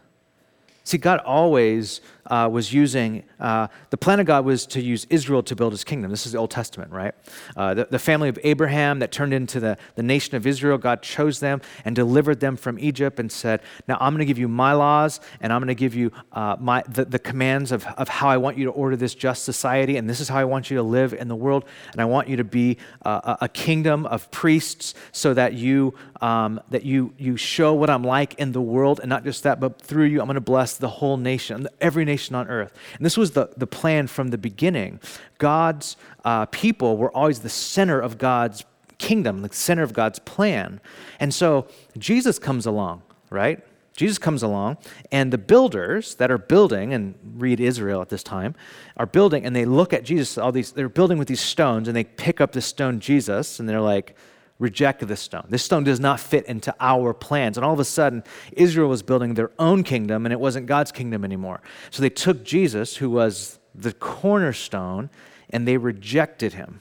See, 0.86 0.98
God 0.98 1.18
always 1.24 2.00
uh, 2.26 2.48
was 2.50 2.72
using, 2.72 3.22
uh, 3.40 3.68
the 3.90 3.96
plan 3.96 4.20
of 4.20 4.26
God 4.26 4.44
was 4.44 4.66
to 4.66 4.80
use 4.80 5.06
Israel 5.10 5.42
to 5.44 5.56
build 5.56 5.72
his 5.72 5.84
kingdom. 5.84 6.10
This 6.10 6.26
is 6.26 6.32
the 6.32 6.38
Old 6.38 6.50
Testament, 6.50 6.92
right? 6.92 7.14
Uh, 7.56 7.74
the, 7.74 7.88
the, 7.90 7.98
family 7.98 8.28
of 8.28 8.38
Abraham 8.44 9.00
that 9.00 9.10
turned 9.10 9.32
into 9.32 9.58
the, 9.58 9.76
the 9.94 10.02
nation 10.02 10.36
of 10.36 10.46
Israel, 10.46 10.78
God 10.78 11.02
chose 11.02 11.40
them 11.40 11.60
and 11.84 11.96
delivered 11.96 12.40
them 12.40 12.56
from 12.56 12.78
Egypt 12.78 13.18
and 13.18 13.30
said, 13.30 13.60
Now 13.88 13.96
I'm 14.00 14.12
going 14.12 14.20
to 14.20 14.26
give 14.26 14.38
you 14.38 14.48
my 14.48 14.72
laws 14.72 15.20
and 15.40 15.52
I'm 15.52 15.60
going 15.60 15.68
to 15.68 15.74
give 15.74 15.94
you 15.94 16.12
uh, 16.32 16.56
my, 16.60 16.82
the, 16.88 17.04
the 17.04 17.18
commands 17.18 17.72
of, 17.72 17.86
of 17.96 18.08
how 18.08 18.28
I 18.28 18.36
want 18.36 18.58
you 18.58 18.64
to 18.66 18.70
order 18.70 18.96
this 18.96 19.14
just 19.14 19.44
society 19.44 19.96
and 19.96 20.08
this 20.08 20.20
is 20.20 20.28
how 20.28 20.38
I 20.38 20.44
want 20.44 20.70
you 20.70 20.76
to 20.76 20.82
live 20.82 21.12
in 21.14 21.28
the 21.28 21.36
world. 21.36 21.64
And 21.92 22.00
I 22.00 22.04
want 22.04 22.28
you 22.28 22.36
to 22.36 22.44
be 22.44 22.78
uh, 23.04 23.36
a, 23.40 23.44
a 23.46 23.48
kingdom 23.48 24.06
of 24.06 24.30
priests 24.30 24.94
so 25.12 25.34
that 25.34 25.54
you, 25.54 25.94
um, 26.20 26.60
that 26.70 26.84
you, 26.84 27.12
you 27.18 27.36
show 27.36 27.74
what 27.74 27.90
I'm 27.90 28.04
like 28.04 28.34
in 28.34 28.52
the 28.52 28.60
world. 28.60 29.00
And 29.00 29.08
not 29.08 29.24
just 29.24 29.42
that, 29.42 29.58
but 29.60 29.80
through 29.80 30.04
you, 30.04 30.20
I'm 30.20 30.26
going 30.26 30.34
to 30.34 30.40
bless 30.40 30.76
the 30.76 30.88
whole 30.88 31.16
nation, 31.16 31.66
every 31.80 32.04
nation 32.04 32.15
on 32.34 32.48
earth. 32.48 32.72
And 32.96 33.04
this 33.04 33.16
was 33.16 33.32
the, 33.32 33.50
the 33.56 33.66
plan 33.66 34.06
from 34.06 34.28
the 34.28 34.38
beginning. 34.38 35.00
God's 35.38 35.96
uh, 36.24 36.46
people 36.46 36.96
were 36.96 37.10
always 37.16 37.40
the 37.40 37.48
center 37.48 38.00
of 38.00 38.18
God's 38.18 38.64
kingdom, 38.98 39.42
the 39.42 39.52
center 39.52 39.82
of 39.82 39.92
God's 39.92 40.18
plan. 40.18 40.80
And 41.20 41.32
so 41.32 41.66
Jesus 41.98 42.38
comes 42.38 42.66
along, 42.66 43.02
right? 43.30 43.64
Jesus 43.96 44.18
comes 44.18 44.42
along, 44.42 44.76
and 45.10 45.32
the 45.32 45.38
builders 45.38 46.16
that 46.16 46.30
are 46.30 46.38
building, 46.38 46.92
and 46.92 47.14
read 47.36 47.60
Israel 47.60 48.02
at 48.02 48.10
this 48.10 48.22
time, 48.22 48.54
are 48.98 49.06
building, 49.06 49.46
and 49.46 49.56
they 49.56 49.64
look 49.64 49.94
at 49.94 50.04
Jesus, 50.04 50.36
all 50.36 50.52
these, 50.52 50.72
they're 50.72 50.90
building 50.90 51.16
with 51.16 51.28
these 51.28 51.40
stones, 51.40 51.88
and 51.88 51.96
they 51.96 52.04
pick 52.04 52.40
up 52.40 52.52
the 52.52 52.60
stone 52.60 53.00
Jesus, 53.00 53.58
and 53.58 53.66
they're 53.66 53.80
like, 53.80 54.14
reject 54.58 55.06
this 55.06 55.20
stone. 55.20 55.44
This 55.48 55.64
stone 55.64 55.84
does 55.84 56.00
not 56.00 56.18
fit 56.18 56.46
into 56.46 56.74
our 56.80 57.12
plans. 57.12 57.58
And 57.58 57.64
all 57.64 57.74
of 57.74 57.80
a 57.80 57.84
sudden, 57.84 58.24
Israel 58.52 58.88
was 58.88 59.02
building 59.02 59.34
their 59.34 59.50
own 59.58 59.82
kingdom, 59.82 60.24
and 60.24 60.32
it 60.32 60.40
wasn't 60.40 60.66
God's 60.66 60.92
kingdom 60.92 61.24
anymore. 61.24 61.60
So 61.90 62.02
they 62.02 62.10
took 62.10 62.44
Jesus, 62.44 62.96
who 62.96 63.10
was 63.10 63.58
the 63.74 63.92
cornerstone, 63.92 65.10
and 65.50 65.68
they 65.68 65.76
rejected 65.76 66.54
him. 66.54 66.80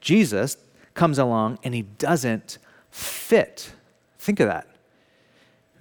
Jesus 0.00 0.56
comes 0.94 1.18
along, 1.18 1.58
and 1.62 1.74
he 1.74 1.82
doesn't 1.82 2.58
fit. 2.90 3.72
Think 4.18 4.40
of 4.40 4.48
that. 4.48 4.66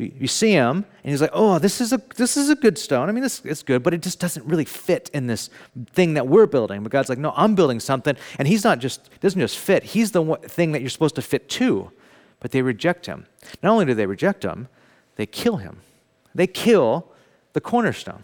You 0.03 0.27
see 0.27 0.51
him, 0.51 0.86
and 1.03 1.12
he's 1.12 1.22
like, 1.22 1.31
"Oh, 1.33 1.60
this 1.60 1.81
is 1.81 1.93
a 1.93 2.01
this 2.15 2.38
is 2.38 2.50
a 2.50 2.55
good 2.55 2.77
stone. 2.77 3.10
I 3.10 3.12
mean, 3.12 3.24
this 3.24 3.45
is 3.45 3.63
good, 3.63 3.83
but 3.83 3.93
it 3.93 4.01
just 4.01 4.19
doesn't 4.19 4.45
really 4.45 4.65
fit 4.65 5.10
in 5.13 5.27
this 5.27 5.50
thing 5.91 6.13
that 6.15 6.27
we're 6.27 6.45
building." 6.45 6.83
But 6.83 6.91
God's 6.91 7.10
like, 7.10 7.17
"No, 7.19 7.33
I'm 7.36 7.55
building 7.55 7.79
something, 7.79 8.15
and 8.39 8.48
he's 8.48 8.63
not 8.63 8.79
just 8.79 9.10
doesn't 9.22 9.39
just 9.39 9.57
fit. 9.57 9.83
He's 9.83 10.12
the 10.12 10.22
one, 10.22 10.41
thing 10.41 10.72
that 10.72 10.81
you're 10.81 10.89
supposed 10.89 11.15
to 11.15 11.22
fit 11.22 11.50
to." 11.50 11.91
But 12.39 12.51
they 12.51 12.62
reject 12.62 13.05
him. 13.05 13.25
Not 13.62 13.72
only 13.72 13.86
do 13.86 13.93
they 13.93 14.05
reject 14.05 14.43
him, 14.43 14.67
they 15.15 15.25
kill 15.25 15.57
him. 15.57 15.81
They 16.36 16.48
kill 16.48 17.07
the 17.53 17.62
cornerstone. 17.62 18.24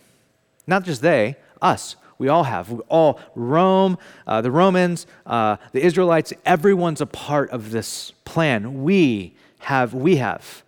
Not 0.68 0.84
just 0.84 1.02
they, 1.02 1.38
us. 1.62 1.96
We 2.18 2.28
all 2.28 2.44
have. 2.44 2.70
We 2.70 2.82
all 2.90 3.20
Rome, 3.34 3.98
uh, 4.28 4.42
the 4.42 4.52
Romans, 4.52 5.08
uh, 5.26 5.56
the 5.72 5.82
Israelites. 5.82 6.34
Everyone's 6.46 7.02
a 7.02 7.06
part 7.06 7.50
of 7.52 7.72
this 7.72 8.12
plan. 8.26 8.84
We 8.84 9.36
have. 9.60 9.94
We 9.94 10.18
have 10.18 10.64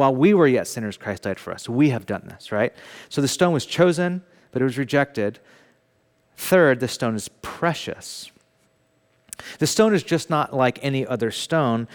while 0.00 0.14
we 0.14 0.32
were 0.32 0.46
yet 0.46 0.66
sinners, 0.66 0.96
Christ 0.96 1.24
died 1.24 1.38
for 1.38 1.52
us. 1.52 1.68
We 1.68 1.90
have 1.90 2.06
done 2.06 2.22
this, 2.26 2.50
right? 2.50 2.72
So 3.10 3.20
the 3.20 3.28
stone 3.28 3.52
was 3.52 3.66
chosen, 3.66 4.22
but 4.50 4.62
it 4.62 4.64
was 4.64 4.78
rejected. 4.78 5.40
Third, 6.38 6.80
the 6.80 6.88
stone 6.88 7.14
is 7.14 7.28
precious. 7.42 8.32
The 9.58 9.66
stone 9.66 9.94
is 9.94 10.02
just 10.02 10.30
not 10.30 10.56
like 10.56 10.78
any 10.80 11.06
other 11.06 11.30
stone. 11.30 11.86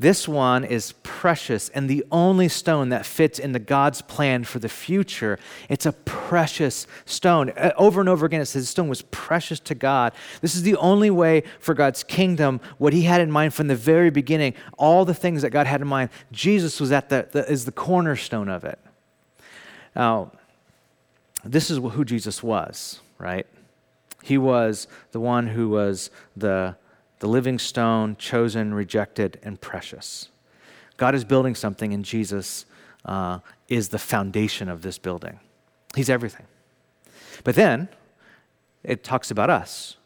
This 0.00 0.28
one 0.28 0.62
is 0.62 0.92
precious 1.02 1.70
and 1.70 1.90
the 1.90 2.04
only 2.12 2.48
stone 2.48 2.90
that 2.90 3.04
fits 3.04 3.40
into 3.40 3.58
God's 3.58 4.00
plan 4.00 4.44
for 4.44 4.60
the 4.60 4.68
future. 4.68 5.40
It's 5.68 5.86
a 5.86 5.92
precious 5.92 6.86
stone. 7.04 7.50
Uh, 7.50 7.72
over 7.76 7.98
and 7.98 8.08
over 8.08 8.24
again, 8.24 8.40
it 8.40 8.46
says 8.46 8.62
the 8.62 8.66
stone 8.68 8.88
was 8.88 9.02
precious 9.02 9.58
to 9.60 9.74
God. 9.74 10.12
This 10.40 10.54
is 10.54 10.62
the 10.62 10.76
only 10.76 11.10
way 11.10 11.42
for 11.58 11.74
God's 11.74 12.04
kingdom, 12.04 12.60
what 12.78 12.92
He 12.92 13.02
had 13.02 13.20
in 13.20 13.30
mind 13.32 13.54
from 13.54 13.66
the 13.66 13.74
very 13.74 14.10
beginning, 14.10 14.54
all 14.76 15.04
the 15.04 15.14
things 15.14 15.42
that 15.42 15.50
God 15.50 15.66
had 15.66 15.80
in 15.80 15.88
mind. 15.88 16.10
Jesus 16.30 16.78
was 16.78 16.92
at 16.92 17.08
the, 17.08 17.26
the 17.32 17.50
is 17.50 17.64
the 17.64 17.72
cornerstone 17.72 18.48
of 18.48 18.62
it. 18.62 18.78
Now, 19.96 20.30
this 21.44 21.72
is 21.72 21.78
who 21.78 22.04
Jesus 22.04 22.40
was, 22.40 23.00
right? 23.18 23.48
He 24.22 24.38
was 24.38 24.86
the 25.10 25.20
one 25.20 25.48
who 25.48 25.68
was 25.70 26.10
the 26.36 26.76
the 27.20 27.26
living 27.26 27.58
stone, 27.58 28.16
chosen, 28.16 28.74
rejected, 28.74 29.38
and 29.42 29.60
precious. 29.60 30.28
God 30.96 31.14
is 31.14 31.24
building 31.24 31.54
something, 31.54 31.92
and 31.92 32.04
Jesus 32.04 32.66
uh, 33.04 33.38
is 33.68 33.88
the 33.88 33.98
foundation 33.98 34.68
of 34.68 34.82
this 34.82 34.98
building. 34.98 35.38
He's 35.94 36.10
everything. 36.10 36.46
But 37.44 37.54
then 37.54 37.88
it 38.82 39.04
talks 39.04 39.30
about 39.30 39.50
us. 39.50 39.96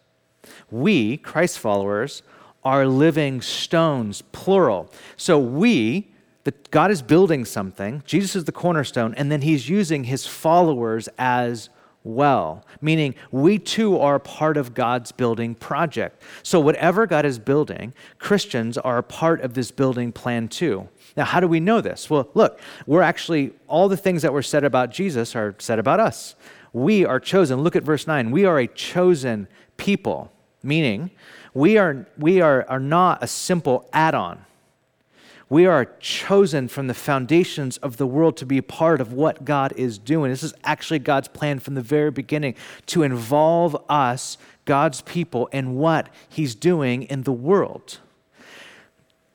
We, 0.71 1.17
Christ 1.17 1.59
followers, 1.59 2.23
are 2.65 2.87
living 2.87 3.41
stones, 3.41 4.23
plural. 4.33 4.91
So 5.17 5.39
we, 5.39 6.13
that 6.45 6.71
God 6.71 6.91
is 6.91 7.03
building 7.03 7.45
something, 7.45 8.03
Jesus 8.05 8.37
is 8.37 8.45
the 8.45 8.53
cornerstone, 8.53 9.15
and 9.15 9.31
then 9.31 9.43
he's 9.43 9.69
using 9.69 10.05
his 10.05 10.27
followers 10.27 11.09
as 11.19 11.69
well, 12.05 12.65
meaning 12.81 13.15
we 13.31 13.59
too 13.59 13.99
are 13.99 14.19
part 14.19 14.57
of 14.57 14.75
God's 14.75 15.13
building 15.13 15.55
project. 15.55 16.23
So, 16.43 16.59
whatever 16.59 17.07
God 17.07 17.25
is 17.25 17.39
building, 17.39 17.95
Christians 18.19 18.77
are 18.77 18.99
a 18.99 19.03
part 19.03 19.41
of 19.43 19.55
this 19.55 19.71
building 19.71 20.11
plan 20.11 20.49
too. 20.49 20.89
Now, 21.17 21.25
how 21.25 21.39
do 21.41 21.47
we 21.47 21.61
know 21.61 21.81
this? 21.81 22.11
Well, 22.11 22.29
look, 22.35 22.61
we're 22.87 23.03
actually, 23.03 23.53
all 23.69 23.89
the 23.89 23.97
things 23.97 24.23
that 24.23 24.33
were 24.33 24.43
said 24.43 24.65
about 24.65 24.91
Jesus 24.91 25.37
are 25.37 25.55
said 25.59 25.79
about 25.79 26.01
us. 26.01 26.35
We 26.73 27.05
are 27.05 27.21
chosen. 27.21 27.61
Look 27.61 27.77
at 27.77 27.85
verse 27.85 28.07
9. 28.07 28.31
We 28.31 28.47
are 28.47 28.59
a 28.59 28.67
chosen 28.67 29.47
people, 29.77 30.33
meaning 30.63 31.11
we 31.55 31.77
are, 31.79 32.07
we 32.19 32.41
are, 32.41 32.67
are 32.69 32.81
not 32.81 33.23
a 33.23 33.27
simple 33.27 33.89
add 33.93 34.15
on. 34.15 34.45
We 35.53 35.67
are 35.67 35.85
chosen 36.01 36.67
from 36.69 36.87
the 36.87 36.95
foundations 36.95 37.77
of 37.77 37.99
the 37.99 38.07
world 38.07 38.39
to 38.39 38.47
be 38.47 38.57
a 38.57 38.63
part 38.63 39.03
of 39.03 39.13
what 39.13 39.45
God 39.45 39.75
is 39.77 39.99
doing. 39.99 40.31
This 40.31 40.43
is 40.43 40.55
actually 40.65 41.01
God's 41.01 41.29
plan 41.29 41.59
from 41.59 41.75
the 41.75 41.83
very 41.83 42.11
beginning 42.11 42.55
to 42.87 43.03
involve 43.03 43.77
us, 43.87 44.39
God's 44.65 45.03
people, 45.03 45.49
in 45.49 45.75
what 45.75 46.09
He's 46.27 46.55
doing 46.55 47.03
in 47.03 47.25
the 47.25 47.35
world. 47.35 47.99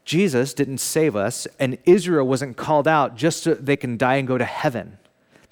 Jesus 0.05 0.55
didn't 0.55 0.79
save 0.79 1.15
us, 1.15 1.45
and 1.59 1.77
Israel 1.85 2.27
wasn't 2.27 2.57
called 2.57 2.87
out 2.87 3.15
just 3.15 3.43
so 3.43 3.53
they 3.53 3.77
can 3.77 3.95
die 3.95 4.15
and 4.15 4.27
go 4.27 4.39
to 4.39 4.43
heaven. 4.43 4.97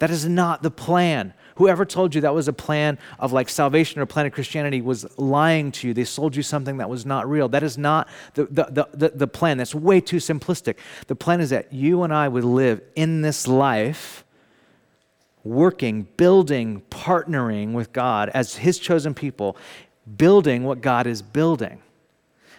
That 0.00 0.10
is 0.10 0.26
not 0.26 0.64
the 0.64 0.72
plan. 0.72 1.32
Whoever 1.56 1.84
told 1.84 2.14
you 2.14 2.20
that 2.20 2.34
was 2.34 2.48
a 2.48 2.52
plan 2.52 2.98
of 3.18 3.32
like 3.32 3.48
salvation 3.48 3.98
or 3.98 4.02
a 4.02 4.06
plan 4.06 4.26
of 4.26 4.32
Christianity 4.32 4.82
was 4.82 5.06
lying 5.18 5.72
to 5.72 5.88
you. 5.88 5.94
They 5.94 6.04
sold 6.04 6.36
you 6.36 6.42
something 6.42 6.76
that 6.76 6.90
was 6.90 7.06
not 7.06 7.28
real. 7.28 7.48
That 7.48 7.62
is 7.62 7.78
not 7.78 8.08
the, 8.34 8.44
the, 8.44 8.88
the, 8.92 9.08
the 9.14 9.26
plan. 9.26 9.56
That's 9.56 9.74
way 9.74 10.00
too 10.00 10.18
simplistic. 10.18 10.76
The 11.06 11.16
plan 11.16 11.40
is 11.40 11.50
that 11.50 11.72
you 11.72 12.02
and 12.02 12.12
I 12.12 12.28
would 12.28 12.44
live 12.44 12.82
in 12.94 13.22
this 13.22 13.48
life 13.48 14.24
working, 15.44 16.06
building, 16.16 16.82
partnering 16.90 17.72
with 17.72 17.92
God 17.92 18.28
as 18.34 18.56
His 18.56 18.78
chosen 18.78 19.14
people, 19.14 19.56
building 20.16 20.64
what 20.64 20.82
God 20.82 21.06
is 21.06 21.22
building. 21.22 21.80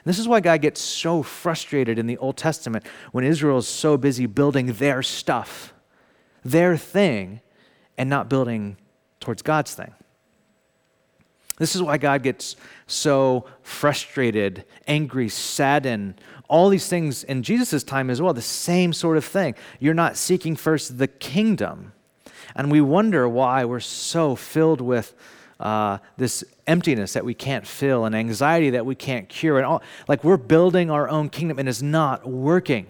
this 0.06 0.18
is 0.18 0.28
why 0.28 0.40
God 0.40 0.62
gets 0.62 0.82
so 0.82 1.22
frustrated 1.22 2.00
in 2.00 2.08
the 2.08 2.18
Old 2.18 2.38
Testament 2.38 2.86
when 3.12 3.26
Israel 3.26 3.58
is 3.58 3.68
so 3.68 3.98
busy 3.98 4.26
building 4.26 4.74
their 4.74 5.04
stuff, 5.04 5.74
their 6.44 6.78
thing, 6.78 7.42
and 7.98 8.10
not 8.10 8.30
building 8.30 8.78
towards 9.28 9.42
God's 9.42 9.74
thing. 9.76 9.94
This 11.58 11.76
is 11.76 11.82
why 11.82 11.98
God 11.98 12.24
gets 12.24 12.56
so 12.86 13.46
frustrated, 13.62 14.64
angry, 14.88 15.28
saddened, 15.28 16.22
all 16.48 16.70
these 16.70 16.88
things 16.88 17.26
in 17.26 17.44
Jesus' 17.44 17.84
time 17.84 18.10
as 18.10 18.22
well, 18.22 18.34
the 18.34 18.42
same 18.42 18.94
sort 18.94 19.18
of 19.18 19.26
thing. 19.26 19.54
You're 19.82 19.94
not 19.94 20.16
seeking 20.16 20.56
first 20.56 20.98
the 20.98 21.10
kingdom. 21.10 21.92
And 22.56 22.72
we 22.72 22.80
wonder 22.80 23.28
why 23.28 23.66
we're 23.66 23.82
so 23.82 24.38
filled 24.38 24.80
with 24.80 25.14
uh, 25.60 25.98
this 26.16 26.46
emptiness 26.66 27.12
that 27.12 27.26
we 27.26 27.34
can't 27.34 27.68
fill 27.68 28.06
and 28.06 28.16
anxiety 28.16 28.70
that 28.70 28.86
we 28.86 28.96
can't 28.96 29.28
cure. 29.28 29.58
And 29.58 29.66
all, 29.66 29.84
like 30.08 30.24
we're 30.24 30.38
building 30.38 30.90
our 30.90 31.10
own 31.10 31.28
kingdom 31.28 31.60
and 31.60 31.68
it's 31.68 31.82
not 31.82 32.26
working. 32.26 32.88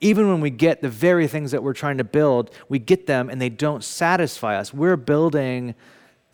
Even 0.00 0.28
when 0.28 0.40
we 0.40 0.50
get 0.50 0.80
the 0.80 0.88
very 0.88 1.26
things 1.26 1.50
that 1.50 1.62
we're 1.62 1.72
trying 1.72 1.98
to 1.98 2.04
build, 2.04 2.50
we 2.68 2.78
get 2.78 3.06
them 3.06 3.28
and 3.28 3.40
they 3.40 3.48
don't 3.48 3.82
satisfy 3.82 4.56
us. 4.56 4.72
We're 4.72 4.96
building 4.96 5.74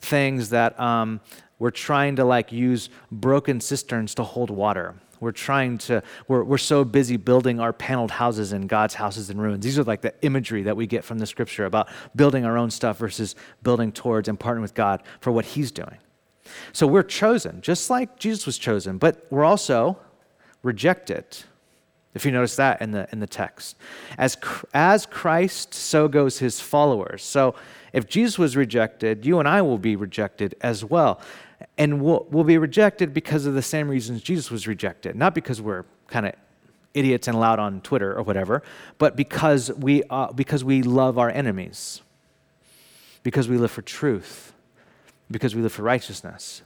things 0.01 0.51
that 0.51 0.79
um, 0.79 1.21
we're 1.59 1.71
trying 1.71 2.17
to 2.17 2.25
like 2.25 2.53
use 2.53 2.91
broken 3.11 3.61
cisterns 3.61 4.15
to 4.17 4.23
hold 4.23 4.51
water. 4.51 4.95
We're 5.21 5.33
trying 5.33 5.79
to, 5.79 6.03
we're, 6.29 6.45
we're 6.45 6.59
so 6.59 6.85
busy 6.85 7.17
building 7.17 7.59
our 7.59 7.73
paneled 7.73 8.11
houses 8.11 8.53
and 8.53 8.69
God's 8.69 8.95
houses 8.95 9.31
in 9.31 9.41
ruins. 9.41 9.65
These 9.65 9.79
are 9.79 9.85
like 9.85 10.03
the 10.03 10.13
imagery 10.21 10.65
that 10.65 10.77
we 10.77 10.87
get 10.87 11.05
from 11.05 11.19
the 11.19 11.27
scripture 11.27 11.65
about 11.65 11.89
building 12.15 12.45
our 12.45 12.59
own 12.59 12.71
stuff 12.71 12.99
versus 12.99 13.35
building 13.63 13.93
towards 13.93 14.29
and 14.29 14.39
partnering 14.39 14.61
with 14.63 14.75
God 14.75 15.03
for 15.21 15.33
what 15.33 15.47
He's 15.47 15.71
doing. 15.71 15.97
So 16.75 16.87
we're 16.87 17.03
chosen, 17.03 17.63
just 17.63 17.89
like 17.89 18.19
Jesus 18.19 18.45
was 18.45 18.59
chosen, 18.59 18.99
but 18.99 19.27
we're 19.31 19.45
also 19.45 19.99
rejected. 20.63 21.25
If 22.15 22.25
you 22.25 22.31
notice 22.31 22.57
that 22.57 22.81
in 22.81 22.93
the, 22.93 23.09
in 23.13 23.21
the 23.21 23.27
text. 23.27 23.77
As, 24.17 24.37
as 24.73 25.05
Christ, 25.05 25.75
so 25.75 26.07
goes 26.07 26.39
his 26.39 26.61
followers. 26.61 27.23
So 27.23 27.57
if 27.93 28.09
Jesus 28.09 28.39
was 28.39 28.57
rejected, 28.57 29.27
you 29.27 29.41
and 29.41 29.49
I 29.49 29.63
will 29.63 29.79
be 29.79 29.97
rejected 29.97 30.55
as 30.61 30.85
well 30.85 31.21
and 31.79 32.01
we'll, 32.03 32.27
we'll 32.31 32.45
be 32.45 32.59
rejected 32.59 33.15
because 33.15 33.47
of 33.47 33.55
the 33.55 33.63
same 33.63 33.89
reasons 33.89 34.23
Jesus 34.23 34.51
was 34.51 34.67
rejected. 34.67 35.17
Not 35.17 35.35
because 35.35 35.61
we're 35.61 35.85
kind 36.09 36.27
of 36.27 36.35
idiots 36.93 37.27
and 37.29 37.39
loud 37.39 37.59
on 37.59 37.81
Twitter 37.81 38.17
or 38.17 38.23
whatever, 38.23 38.63
but 38.99 39.17
because 39.17 39.73
we, 39.73 40.03
uh, 40.11 40.33
because 40.33 40.63
we 40.63 40.83
love 40.83 41.19
our 41.19 41.31
enemies, 41.31 42.03
because 43.23 43.49
we 43.49 43.57
live 43.57 43.71
for 43.71 43.83
truth, 43.83 44.53
because 45.31 45.55
we 45.55 45.63
live 45.63 45.73
for 45.73 45.83
righteousness, 45.83 46.63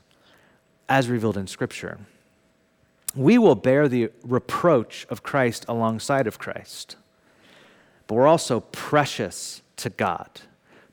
as 0.89 1.09
revealed 1.09 1.37
in 1.37 1.47
Scripture. 1.47 1.99
We 3.15 3.39
will 3.39 3.55
bear 3.55 3.89
the 3.89 4.11
reproach 4.23 5.07
of 5.11 5.23
Christ 5.23 5.65
alongside 5.69 6.27
of 6.27 6.39
Christ, 6.39 6.97
but 8.07 8.15
we're 8.15 8.27
also 8.27 8.61
precious 8.61 9.63
to 9.77 9.91
God. 9.91 10.29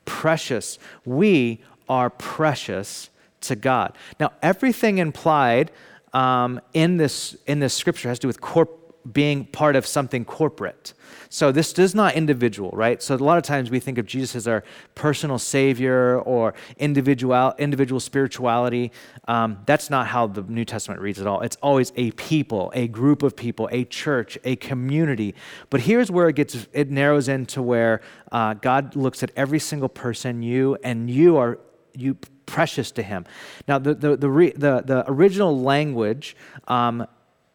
Precious. 0.04 0.78
We 1.04 1.62
are 1.88 2.10
precious 2.10 3.10
to 3.42 3.56
God. 3.56 3.96
Now, 4.18 4.32
everything 4.42 4.98
implied 4.98 5.70
um, 6.12 6.60
in, 6.72 6.96
this, 6.96 7.36
in 7.46 7.60
this 7.60 7.74
scripture 7.74 8.08
has 8.08 8.18
to 8.18 8.22
do 8.22 8.28
with 8.28 8.40
corp- 8.40 8.85
being 9.12 9.44
part 9.46 9.76
of 9.76 9.86
something 9.86 10.24
corporate. 10.24 10.94
So 11.28 11.52
this 11.52 11.72
is 11.78 11.94
not 11.94 12.14
individual, 12.14 12.70
right? 12.72 13.02
So 13.02 13.14
a 13.14 13.16
lot 13.16 13.36
of 13.36 13.44
times 13.44 13.70
we 13.70 13.80
think 13.80 13.98
of 13.98 14.06
Jesus 14.06 14.36
as 14.36 14.48
our 14.48 14.64
personal 14.94 15.38
savior 15.38 16.20
or 16.20 16.54
individual 16.78 17.54
individual 17.58 18.00
spirituality. 18.00 18.92
Um, 19.28 19.58
that's 19.66 19.90
not 19.90 20.06
how 20.06 20.28
the 20.28 20.42
New 20.42 20.64
Testament 20.64 21.00
reads 21.00 21.20
at 21.20 21.26
all. 21.26 21.40
It's 21.40 21.56
always 21.56 21.92
a 21.96 22.10
people, 22.12 22.72
a 22.74 22.88
group 22.88 23.22
of 23.22 23.36
people, 23.36 23.68
a 23.72 23.84
church, 23.84 24.38
a 24.44 24.56
community. 24.56 25.34
But 25.70 25.80
here's 25.82 26.10
where 26.10 26.28
it 26.28 26.36
gets 26.36 26.66
it 26.72 26.90
narrows 26.90 27.28
into 27.28 27.62
where 27.62 28.00
uh, 28.32 28.54
God 28.54 28.96
looks 28.96 29.22
at 29.22 29.30
every 29.36 29.58
single 29.58 29.88
person, 29.88 30.42
you, 30.42 30.76
and 30.82 31.10
you 31.10 31.36
are 31.36 31.58
you 31.94 32.16
precious 32.46 32.90
to 32.92 33.02
him. 33.02 33.24
Now, 33.66 33.78
the, 33.78 33.94
the, 33.94 34.16
the, 34.16 34.30
re, 34.30 34.52
the, 34.52 34.82
the 34.84 35.04
original 35.08 35.60
language 35.60 36.36
um, 36.68 37.06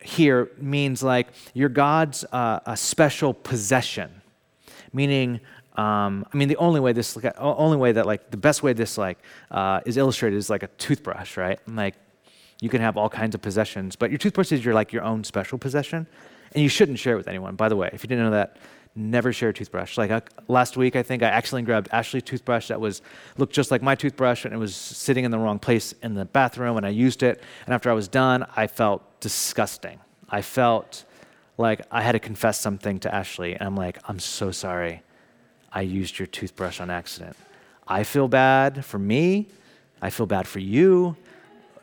here 0.04 0.52
means 0.58 1.04
like 1.04 1.28
you're 1.54 1.70
God's 1.70 2.24
uh, 2.26 2.60
a 2.66 2.78
special 2.78 3.34
possession, 3.34 4.22
meaning. 4.94 5.40
Um, 5.78 6.26
I 6.34 6.36
mean, 6.36 6.50
the 6.50 6.58
only 6.58 6.82
way 6.82 6.92
this, 6.92 7.18
only 7.38 7.78
way 7.78 7.94
that 7.94 8.06
like 8.06 8.30
the 8.30 8.38
best 8.38 8.62
way 8.62 8.74
this 8.74 8.98
like 8.98 9.18
uh, 9.52 9.80
is 9.86 9.96
illustrated 9.96 10.36
is 10.36 10.50
like 10.50 10.64
a 10.64 10.68
toothbrush, 10.68 11.38
right? 11.38 11.60
Like 11.66 11.96
you 12.60 12.70
can 12.70 12.82
have 12.82 12.98
all 12.98 13.10
kinds 13.10 13.36
of 13.36 13.42
possessions, 13.42 13.96
but 13.96 14.12
your 14.12 14.18
toothbrush 14.18 14.52
is 14.52 14.66
your 14.66 14.74
like 14.74 14.92
your 14.92 15.04
own 15.04 15.24
special 15.24 15.58
possession, 15.58 16.08
and 16.54 16.62
you 16.62 16.70
shouldn't 16.70 17.00
share 17.00 17.14
it 17.14 17.18
with 17.18 17.30
anyone. 17.30 17.56
By 17.56 17.70
the 17.70 17.78
way, 17.78 17.90
if 17.94 18.04
you 18.04 18.08
didn't 18.10 18.26
know 18.26 18.32
that, 18.32 18.58
never 18.96 19.32
share 19.32 19.50
a 19.50 19.54
toothbrush. 19.54 19.98
Like 19.98 20.30
last 20.50 20.78
week, 20.78 20.96
I 20.96 21.04
think 21.04 21.24
I 21.24 21.28
accidentally 21.28 21.64
grabbed 21.64 21.88
Ashley's 21.92 22.24
toothbrush 22.24 22.68
that 22.68 22.80
was 22.80 23.02
looked 23.38 23.54
just 23.54 23.72
like 23.72 23.82
my 23.82 23.96
toothbrush, 23.96 24.46
and 24.46 24.54
it 24.54 24.58
was 24.58 24.76
sitting 24.76 25.24
in 25.24 25.32
the 25.32 25.40
wrong 25.40 25.58
place 25.58 25.94
in 26.04 26.16
the 26.16 26.26
bathroom. 26.26 26.78
And 26.78 26.86
I 26.86 26.90
used 26.90 27.24
it, 27.24 27.42
and 27.66 27.74
after 27.74 27.90
I 27.90 27.94
was 27.94 28.08
done, 28.08 28.46
I 28.56 28.68
felt 28.68 29.04
disgusting. 29.22 30.00
I 30.30 30.42
felt 30.42 31.06
like 31.58 31.82
I 31.90 32.02
had 32.02 32.12
to 32.12 32.20
confess 32.20 32.60
something 32.60 33.00
to 33.00 33.14
Ashley, 33.14 33.54
and 33.54 33.64
I'm 33.64 33.76
like, 33.78 33.98
I'm 34.10 34.20
so 34.20 34.52
sorry. 34.52 35.04
I 35.72 35.82
used 35.82 36.20
your 36.20 36.26
toothbrush 36.26 36.82
on 36.82 36.90
accident. 36.90 37.38
I 37.88 38.04
feel 38.04 38.28
bad 38.28 38.84
for 38.84 39.00
me. 39.00 39.48
I 40.02 40.10
feel 40.10 40.26
bad 40.26 40.48
for 40.48 40.60
you. 40.60 41.16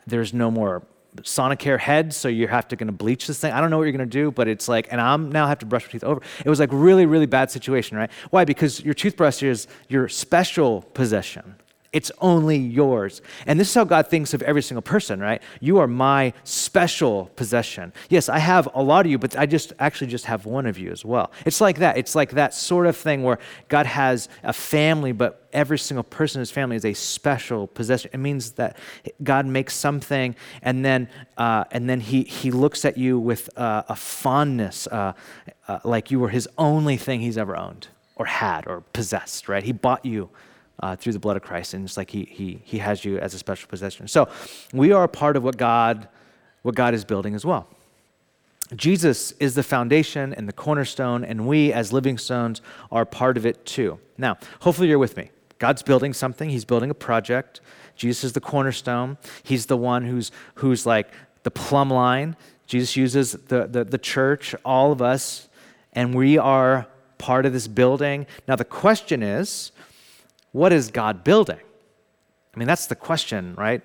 There's 0.06 0.34
no 0.34 0.50
more 0.50 0.82
Sonicare 1.22 1.78
head, 1.78 2.12
so 2.12 2.28
you 2.28 2.46
have 2.48 2.68
to 2.68 2.76
gonna 2.76 2.92
bleach 2.92 3.26
this 3.26 3.40
thing. 3.40 3.52
I 3.52 3.60
don't 3.60 3.70
know 3.70 3.78
what 3.78 3.84
you're 3.84 3.92
gonna 3.92 4.06
do, 4.06 4.30
but 4.30 4.46
it's 4.46 4.68
like, 4.68 4.88
and 4.90 5.00
I'm 5.00 5.30
now 5.30 5.46
have 5.46 5.58
to 5.60 5.66
brush 5.66 5.84
my 5.84 5.92
teeth 5.92 6.04
over. 6.04 6.20
It 6.44 6.48
was 6.48 6.60
like 6.60 6.70
really, 6.72 7.06
really 7.06 7.26
bad 7.26 7.50
situation, 7.50 7.96
right? 7.96 8.10
Why? 8.30 8.44
Because 8.44 8.82
your 8.84 8.94
toothbrush 8.94 9.42
is 9.42 9.66
your 9.88 10.08
special 10.08 10.82
possession. 10.94 11.56
It's 11.90 12.12
only 12.20 12.58
yours. 12.58 13.22
And 13.46 13.58
this 13.58 13.68
is 13.68 13.74
how 13.74 13.84
God 13.84 14.08
thinks 14.08 14.34
of 14.34 14.42
every 14.42 14.62
single 14.62 14.82
person, 14.82 15.20
right? 15.20 15.42
You 15.60 15.78
are 15.78 15.86
my 15.86 16.34
special 16.44 17.30
possession. 17.34 17.94
Yes, 18.10 18.28
I 18.28 18.38
have 18.38 18.68
a 18.74 18.82
lot 18.82 19.06
of 19.06 19.10
you, 19.10 19.18
but 19.18 19.38
I 19.38 19.46
just 19.46 19.72
actually 19.78 20.08
just 20.08 20.26
have 20.26 20.44
one 20.44 20.66
of 20.66 20.78
you 20.78 20.90
as 20.90 21.02
well. 21.02 21.32
It's 21.46 21.62
like 21.62 21.78
that. 21.78 21.96
It's 21.96 22.14
like 22.14 22.32
that 22.32 22.52
sort 22.52 22.86
of 22.86 22.94
thing 22.94 23.22
where 23.22 23.38
God 23.68 23.86
has 23.86 24.28
a 24.42 24.52
family, 24.52 25.12
but 25.12 25.48
every 25.50 25.78
single 25.78 26.04
person 26.04 26.40
in 26.40 26.42
his 26.42 26.50
family 26.50 26.76
is 26.76 26.84
a 26.84 26.92
special 26.92 27.66
possession. 27.66 28.10
It 28.12 28.18
means 28.18 28.52
that 28.52 28.76
God 29.22 29.46
makes 29.46 29.74
something 29.74 30.36
and 30.60 30.84
then, 30.84 31.08
uh, 31.38 31.64
and 31.70 31.88
then 31.88 32.00
he, 32.00 32.24
he 32.24 32.50
looks 32.50 32.84
at 32.84 32.98
you 32.98 33.18
with 33.18 33.48
uh, 33.58 33.84
a 33.88 33.96
fondness, 33.96 34.86
uh, 34.88 35.14
uh 35.68 35.78
like 35.84 36.10
you 36.10 36.20
were 36.20 36.28
his 36.28 36.46
only 36.58 36.98
thing 36.98 37.20
he's 37.20 37.38
ever 37.38 37.56
owned 37.56 37.88
or 38.14 38.26
had 38.26 38.66
or 38.66 38.82
possessed, 38.92 39.48
right? 39.48 39.62
He 39.62 39.72
bought 39.72 40.04
you 40.04 40.28
uh, 40.80 40.96
through 40.96 41.12
the 41.12 41.18
blood 41.18 41.36
of 41.36 41.42
Christ, 41.42 41.74
and 41.74 41.84
it's 41.84 41.96
like 41.96 42.10
he, 42.10 42.24
he, 42.24 42.60
he 42.64 42.78
has 42.78 43.04
you 43.04 43.18
as 43.18 43.34
a 43.34 43.38
special 43.38 43.68
possession. 43.68 44.08
So 44.08 44.28
we 44.72 44.92
are 44.92 45.04
a 45.04 45.08
part 45.08 45.36
of 45.36 45.42
what 45.42 45.56
God, 45.56 46.08
what 46.62 46.74
God 46.74 46.94
is 46.94 47.04
building 47.04 47.34
as 47.34 47.44
well. 47.44 47.68
Jesus 48.76 49.32
is 49.32 49.54
the 49.54 49.62
foundation 49.62 50.34
and 50.34 50.46
the 50.46 50.52
cornerstone, 50.52 51.24
and 51.24 51.46
we 51.46 51.72
as 51.72 51.92
living 51.92 52.18
stones 52.18 52.60
are 52.92 53.04
part 53.04 53.36
of 53.36 53.46
it 53.46 53.64
too. 53.64 53.98
Now, 54.18 54.36
hopefully 54.60 54.88
you're 54.88 54.98
with 54.98 55.16
me. 55.16 55.30
God's 55.58 55.82
building 55.82 56.12
something, 56.12 56.50
He's 56.50 56.64
building 56.64 56.90
a 56.90 56.94
project. 56.94 57.60
Jesus 57.96 58.24
is 58.24 58.32
the 58.32 58.40
cornerstone. 58.40 59.18
He's 59.42 59.66
the 59.66 59.76
one 59.76 60.04
who's, 60.04 60.30
who's 60.56 60.86
like 60.86 61.10
the 61.42 61.50
plumb 61.50 61.90
line. 61.90 62.36
Jesus 62.66 62.96
uses 62.96 63.32
the, 63.32 63.66
the, 63.66 63.82
the 63.82 63.98
church, 63.98 64.54
all 64.64 64.92
of 64.92 65.02
us, 65.02 65.48
and 65.94 66.14
we 66.14 66.38
are 66.38 66.86
part 67.16 67.44
of 67.46 67.52
this 67.52 67.66
building. 67.66 68.26
Now, 68.46 68.54
the 68.54 68.64
question 68.64 69.22
is 69.22 69.72
what 70.52 70.72
is 70.72 70.90
God 70.90 71.24
building? 71.24 71.60
I 72.54 72.58
mean, 72.58 72.68
that's 72.68 72.86
the 72.86 72.96
question, 72.96 73.54
right? 73.56 73.82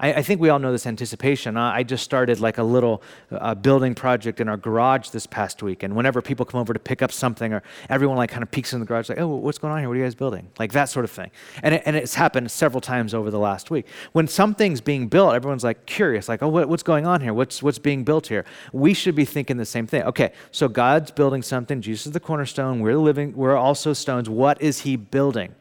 I, 0.00 0.14
I 0.14 0.22
think 0.22 0.40
we 0.40 0.48
all 0.48 0.58
know 0.58 0.72
this 0.72 0.86
anticipation. 0.86 1.56
I, 1.56 1.78
I 1.78 1.82
just 1.82 2.04
started 2.04 2.40
like 2.40 2.58
a 2.58 2.62
little 2.62 3.02
uh, 3.30 3.54
building 3.54 3.94
project 3.94 4.40
in 4.40 4.48
our 4.48 4.56
garage 4.56 5.10
this 5.10 5.26
past 5.26 5.62
week, 5.62 5.82
and 5.82 5.94
whenever 5.94 6.22
people 6.22 6.46
come 6.46 6.60
over 6.60 6.72
to 6.72 6.78
pick 6.78 7.02
up 7.02 7.12
something, 7.12 7.52
or 7.52 7.62
everyone 7.88 8.16
like 8.16 8.30
kind 8.30 8.42
of 8.42 8.50
peeks 8.50 8.72
in 8.72 8.80
the 8.80 8.86
garage, 8.86 9.08
like, 9.08 9.18
"Oh, 9.18 9.28
what's 9.28 9.58
going 9.58 9.72
on 9.72 9.80
here? 9.80 9.88
What 9.88 9.94
are 9.96 9.98
you 9.98 10.04
guys 10.04 10.14
building?" 10.14 10.48
Like 10.58 10.72
that 10.72 10.86
sort 10.88 11.04
of 11.04 11.10
thing. 11.10 11.30
And 11.62 11.74
it, 11.74 11.82
and 11.84 11.96
it's 11.96 12.14
happened 12.14 12.50
several 12.50 12.80
times 12.80 13.14
over 13.14 13.30
the 13.30 13.38
last 13.38 13.70
week. 13.70 13.86
When 14.12 14.28
something's 14.28 14.80
being 14.80 15.08
built, 15.08 15.34
everyone's 15.34 15.64
like 15.64 15.86
curious, 15.86 16.28
like, 16.28 16.42
"Oh, 16.42 16.48
what, 16.48 16.68
what's 16.68 16.82
going 16.82 17.06
on 17.06 17.20
here? 17.20 17.34
What's 17.34 17.62
what's 17.62 17.78
being 17.78 18.04
built 18.04 18.28
here?" 18.28 18.44
We 18.72 18.94
should 18.94 19.14
be 19.14 19.24
thinking 19.24 19.56
the 19.56 19.66
same 19.66 19.86
thing. 19.86 20.02
Okay, 20.04 20.32
so 20.52 20.68
God's 20.68 21.10
building 21.10 21.42
something. 21.42 21.80
Jesus 21.80 22.06
is 22.06 22.12
the 22.12 22.20
cornerstone. 22.20 22.80
We're 22.80 22.96
living. 22.96 23.34
We're 23.34 23.56
also 23.56 23.92
stones. 23.92 24.28
What 24.28 24.60
is 24.62 24.80
He 24.80 24.96
building? 24.96 25.54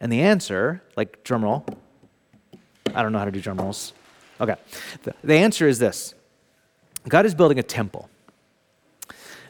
And 0.00 0.12
the 0.12 0.22
answer, 0.22 0.82
like 0.96 1.24
drum 1.24 1.44
roll, 1.44 1.64
I 2.94 3.02
don't 3.02 3.12
know 3.12 3.18
how 3.18 3.24
to 3.24 3.30
do 3.30 3.40
drum 3.40 3.58
rolls. 3.58 3.92
Okay. 4.40 4.54
The, 5.02 5.14
the 5.24 5.34
answer 5.34 5.66
is 5.68 5.78
this 5.78 6.14
God 7.08 7.26
is 7.26 7.34
building 7.34 7.58
a 7.58 7.62
temple. 7.62 8.08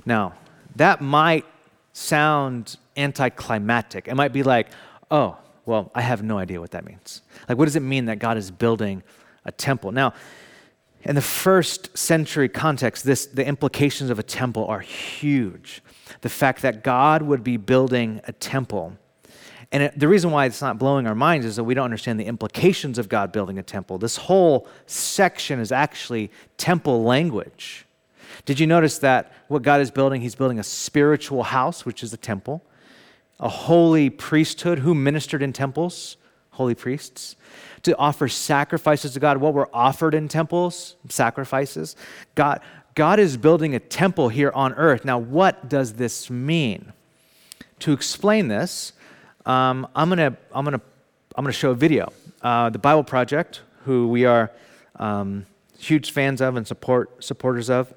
Now, 0.07 0.35
that 0.77 1.01
might 1.01 1.45
sound 1.93 2.77
anticlimactic. 2.97 4.09
It 4.09 4.15
might 4.15 4.33
be 4.33 4.43
like, 4.43 4.69
oh, 5.11 5.37
well, 5.67 5.91
I 5.95 6.01
have 6.01 6.23
no 6.23 6.39
idea 6.39 6.61
what 6.61 6.71
that 6.71 6.85
means. 6.85 7.23
Like, 7.49 7.59
what 7.59 7.67
does 7.67 7.77
it 7.77 7.83
mean 7.83 8.07
that 8.07 8.19
God 8.19 8.37
is 8.37 8.51
building 8.51 9.03
a 9.45 9.53
temple? 9.53 9.93
Now, 9.93 10.15
in 11.03 11.15
the 11.15 11.23
first 11.23 11.97
century 11.97 12.49
context, 12.49 13.05
this, 13.05 13.27
the 13.27 13.47
implications 13.47 14.11
of 14.11 14.19
a 14.19 14.23
temple 14.23 14.67
are 14.67 14.81
huge. 14.81 15.83
The 16.23 16.29
fact 16.29 16.63
that 16.63 16.83
God 16.83 17.23
would 17.23 17.45
be 17.45 17.57
building 17.57 18.21
a 18.25 18.33
temple 18.33 18.97
And 19.71 19.83
it, 19.83 19.99
the 19.99 20.09
reason 20.09 20.31
why 20.31 20.47
it's 20.47 20.63
not 20.63 20.79
blowing 20.79 21.07
our 21.07 21.15
minds 21.15 21.45
is 21.45 21.57
that 21.57 21.65
we 21.65 21.75
don't 21.75 21.85
understand 21.85 22.19
the 22.19 22.25
implications 22.25 22.99
of 22.99 23.09
God 23.09 23.33
building 23.33 23.59
a 23.59 23.63
temple. 23.63 23.99
This 23.99 24.17
whole 24.17 24.67
section 24.87 25.61
is 25.61 25.71
actually 25.73 26.31
temple 26.57 27.03
language. 27.03 27.85
Did 28.47 28.59
you 28.59 28.67
notice 28.67 28.99
that 28.99 29.33
what 29.49 29.63
God 29.63 29.81
is 29.81 29.91
building, 29.91 30.23
He's 30.23 30.35
building 30.35 30.59
a 30.59 30.65
spiritual 30.65 31.43
house, 31.43 31.85
which 31.85 32.03
is 32.03 32.13
a 32.13 32.17
temple, 32.17 32.63
a 33.39 33.49
holy 33.49 34.09
priesthood 34.09 34.79
who 34.79 34.95
ministered 34.95 35.43
in 35.43 35.53
temples, 35.53 36.17
holy 36.53 36.75
priests, 36.75 37.37
to 37.83 37.97
offer 37.99 38.27
sacrifices 38.27 39.13
to 39.13 39.21
God. 39.21 39.37
What 39.37 39.55
were 39.55 39.69
offered 39.73 40.15
in 40.15 40.29
temples? 40.29 40.97
Sacrifices. 41.09 41.95
God, 42.35 42.61
God 42.95 43.21
is 43.21 43.37
building 43.37 43.75
a 43.75 43.81
temple 43.81 44.29
here 44.29 44.51
on 44.55 44.73
earth. 44.75 45.05
Now, 45.05 45.19
what 45.19 45.69
does 45.69 45.95
this 45.95 46.31
mean? 46.31 46.93
To 47.81 47.93
explain 47.93 48.49
this, 48.49 48.93
um, 49.49 49.89
I'm 49.97 50.09
going 50.09 50.19
to 50.19 50.37
I'm 50.53 50.65
gonna, 50.65 50.81
I'm 51.35 51.45
gonna 51.45 51.53
show 51.53 51.71
a 51.71 51.75
video. 51.75 52.13
Uh, 52.43 52.71
the 52.71 52.79
Bible 52.79 53.03
Project, 53.03 53.63
who 53.85 54.09
we 54.09 54.25
are 54.25 54.53
um, 54.97 55.47
huge 55.79 56.13
fans 56.13 56.41
of 56.41 56.57
and 56.57 56.67
support, 56.67 57.25
supporters 57.25 57.71
of, 57.71 57.93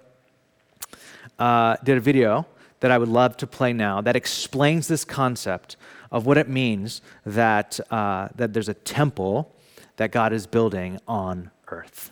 uh, 1.37 1.75
did 1.83 1.97
a 1.97 1.99
video 1.99 2.45
that 2.79 2.89
I 2.89 2.97
would 2.97 3.09
love 3.09 3.37
to 3.37 3.47
play 3.47 3.73
now 3.73 4.01
that 4.01 4.15
explains 4.15 4.87
this 4.87 5.03
concept 5.03 5.75
of 6.11 6.25
what 6.25 6.37
it 6.37 6.47
means 6.47 7.01
that, 7.25 7.79
uh, 7.91 8.29
that 8.35 8.53
there's 8.53 8.69
a 8.69 8.73
temple 8.73 9.53
that 9.97 10.11
God 10.11 10.33
is 10.33 10.47
building 10.47 10.99
on 11.07 11.51
earth. 11.67 12.11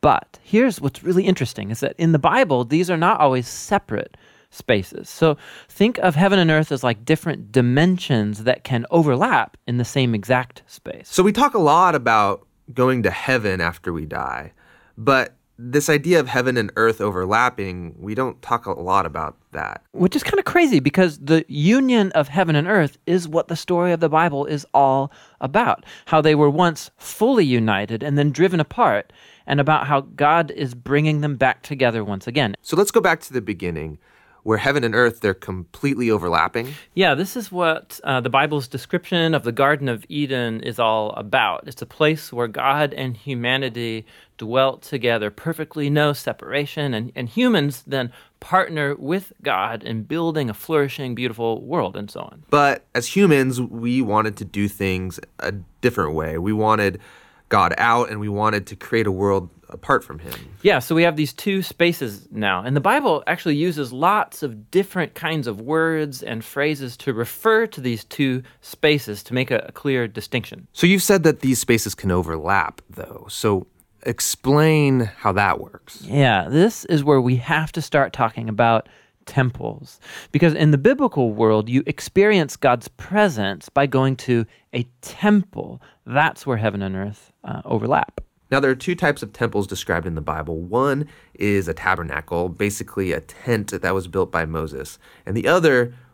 but 0.00 0.38
here's 0.42 0.80
what's 0.80 1.02
really 1.02 1.24
interesting 1.24 1.70
is 1.70 1.80
that 1.80 1.94
in 1.98 2.12
the 2.12 2.18
Bible, 2.18 2.64
these 2.64 2.90
are 2.90 2.96
not 2.96 3.20
always 3.20 3.48
separate 3.48 4.16
spaces. 4.50 5.08
So 5.08 5.36
think 5.68 5.98
of 5.98 6.14
heaven 6.14 6.38
and 6.38 6.50
earth 6.50 6.72
as 6.72 6.82
like 6.82 7.04
different 7.04 7.52
dimensions 7.52 8.44
that 8.44 8.64
can 8.64 8.86
overlap 8.90 9.56
in 9.66 9.76
the 9.76 9.84
same 9.84 10.14
exact 10.14 10.62
space. 10.66 11.08
So 11.08 11.22
we 11.22 11.32
talk 11.32 11.54
a 11.54 11.58
lot 11.58 11.94
about 11.94 12.46
going 12.72 13.02
to 13.02 13.10
heaven 13.10 13.60
after 13.60 13.92
we 13.92 14.06
die, 14.06 14.52
but 14.96 15.37
this 15.58 15.88
idea 15.88 16.20
of 16.20 16.28
heaven 16.28 16.56
and 16.56 16.70
earth 16.76 17.00
overlapping, 17.00 17.94
we 17.98 18.14
don't 18.14 18.40
talk 18.42 18.66
a 18.66 18.72
lot 18.72 19.04
about 19.04 19.36
that. 19.50 19.82
Which 19.90 20.14
is 20.14 20.22
kind 20.22 20.38
of 20.38 20.44
crazy 20.44 20.78
because 20.78 21.18
the 21.18 21.44
union 21.48 22.12
of 22.12 22.28
heaven 22.28 22.54
and 22.54 22.68
earth 22.68 22.96
is 23.06 23.26
what 23.26 23.48
the 23.48 23.56
story 23.56 23.92
of 23.92 23.98
the 23.98 24.08
Bible 24.08 24.46
is 24.46 24.64
all 24.72 25.10
about. 25.40 25.84
How 26.06 26.20
they 26.20 26.36
were 26.36 26.48
once 26.48 26.90
fully 26.96 27.44
united 27.44 28.04
and 28.04 28.16
then 28.16 28.30
driven 28.30 28.60
apart 28.60 29.12
and 29.46 29.58
about 29.58 29.88
how 29.88 30.02
God 30.02 30.52
is 30.52 30.74
bringing 30.74 31.22
them 31.22 31.36
back 31.36 31.62
together 31.62 32.04
once 32.04 32.28
again. 32.28 32.54
So 32.62 32.76
let's 32.76 32.92
go 32.92 33.00
back 33.00 33.20
to 33.22 33.32
the 33.32 33.40
beginning 33.40 33.98
where 34.44 34.58
heaven 34.58 34.84
and 34.84 34.94
earth 34.94 35.20
they're 35.20 35.34
completely 35.34 36.10
overlapping. 36.10 36.72
Yeah, 36.94 37.14
this 37.14 37.36
is 37.36 37.52
what 37.52 38.00
uh, 38.04 38.20
the 38.20 38.30
Bible's 38.30 38.68
description 38.68 39.34
of 39.34 39.42
the 39.42 39.52
Garden 39.52 39.88
of 39.88 40.06
Eden 40.08 40.60
is 40.62 40.78
all 40.78 41.10
about. 41.10 41.66
It's 41.66 41.82
a 41.82 41.86
place 41.86 42.32
where 42.32 42.48
God 42.48 42.94
and 42.94 43.16
humanity 43.16 44.06
dwelt 44.38 44.82
together 44.82 45.30
perfectly, 45.30 45.90
no 45.90 46.12
separation, 46.12 46.94
and, 46.94 47.12
and 47.14 47.28
humans 47.28 47.82
then 47.86 48.10
partner 48.40 48.94
with 48.94 49.32
God 49.42 49.82
in 49.82 50.04
building 50.04 50.48
a 50.48 50.54
flourishing, 50.54 51.14
beautiful 51.14 51.60
world 51.62 51.96
and 51.96 52.10
so 52.10 52.20
on. 52.20 52.44
But 52.50 52.86
as 52.94 53.06
humans, 53.06 53.60
we 53.60 54.00
wanted 54.00 54.36
to 54.38 54.44
do 54.44 54.68
things 54.68 55.20
a 55.40 55.52
different 55.80 56.14
way. 56.14 56.38
We 56.38 56.52
wanted 56.52 57.00
God 57.48 57.74
out 57.78 58.10
and 58.10 58.20
we 58.20 58.28
wanted 58.28 58.66
to 58.68 58.76
create 58.76 59.06
a 59.06 59.12
world 59.12 59.50
apart 59.70 60.04
from 60.04 60.18
him. 60.18 60.34
Yeah, 60.62 60.78
so 60.78 60.94
we 60.94 61.02
have 61.02 61.16
these 61.16 61.32
two 61.32 61.62
spaces 61.62 62.28
now. 62.30 62.62
And 62.62 62.74
the 62.74 62.80
Bible 62.80 63.22
actually 63.26 63.56
uses 63.56 63.92
lots 63.92 64.42
of 64.42 64.70
different 64.70 65.14
kinds 65.14 65.46
of 65.46 65.60
words 65.60 66.22
and 66.22 66.44
phrases 66.44 66.96
to 66.98 67.12
refer 67.12 67.66
to 67.66 67.80
these 67.80 68.04
two 68.04 68.42
spaces 68.60 69.22
to 69.24 69.34
make 69.34 69.50
a, 69.50 69.64
a 69.68 69.72
clear 69.72 70.08
distinction. 70.08 70.68
So 70.72 70.86
you've 70.86 71.02
said 71.02 71.22
that 71.24 71.40
these 71.40 71.58
spaces 71.58 71.94
can 71.94 72.10
overlap, 72.10 72.80
though. 72.88 73.26
So 73.28 73.66
explain 74.02 75.00
how 75.00 75.32
that 75.32 75.60
works. 75.60 76.02
Yeah, 76.02 76.48
this 76.48 76.84
is 76.86 77.04
where 77.04 77.20
we 77.20 77.36
have 77.36 77.72
to 77.72 77.82
start 77.82 78.12
talking 78.12 78.48
about 78.48 78.88
temples. 79.26 80.00
Because 80.32 80.54
in 80.54 80.70
the 80.70 80.78
biblical 80.78 81.32
world, 81.32 81.68
you 81.68 81.82
experience 81.86 82.56
God's 82.56 82.88
presence 82.88 83.68
by 83.68 83.86
going 83.86 84.16
to 84.16 84.46
a 84.72 84.84
temple. 85.02 85.80
That's 86.06 86.46
where 86.46 86.56
heaven 86.56 86.82
and 86.82 86.96
earth 86.96 87.32
uh, 87.44 87.62
overlap. 87.64 88.20
Now, 88.50 88.60
there 88.60 88.70
are 88.70 88.74
two 88.74 88.94
types 88.94 89.22
of 89.22 89.34
temples 89.34 89.66
described 89.66 90.06
in 90.06 90.14
the 90.14 90.22
Bible. 90.22 90.58
One 90.58 91.06
is 91.34 91.68
a 91.68 91.74
tabernacle, 91.74 92.48
basically 92.48 93.12
a 93.12 93.20
tent 93.20 93.70
that 93.82 93.94
was 93.94 94.08
built 94.08 94.32
by 94.32 94.46
Moses, 94.46 94.98
and 95.26 95.36
the 95.36 95.46
other 95.46 95.94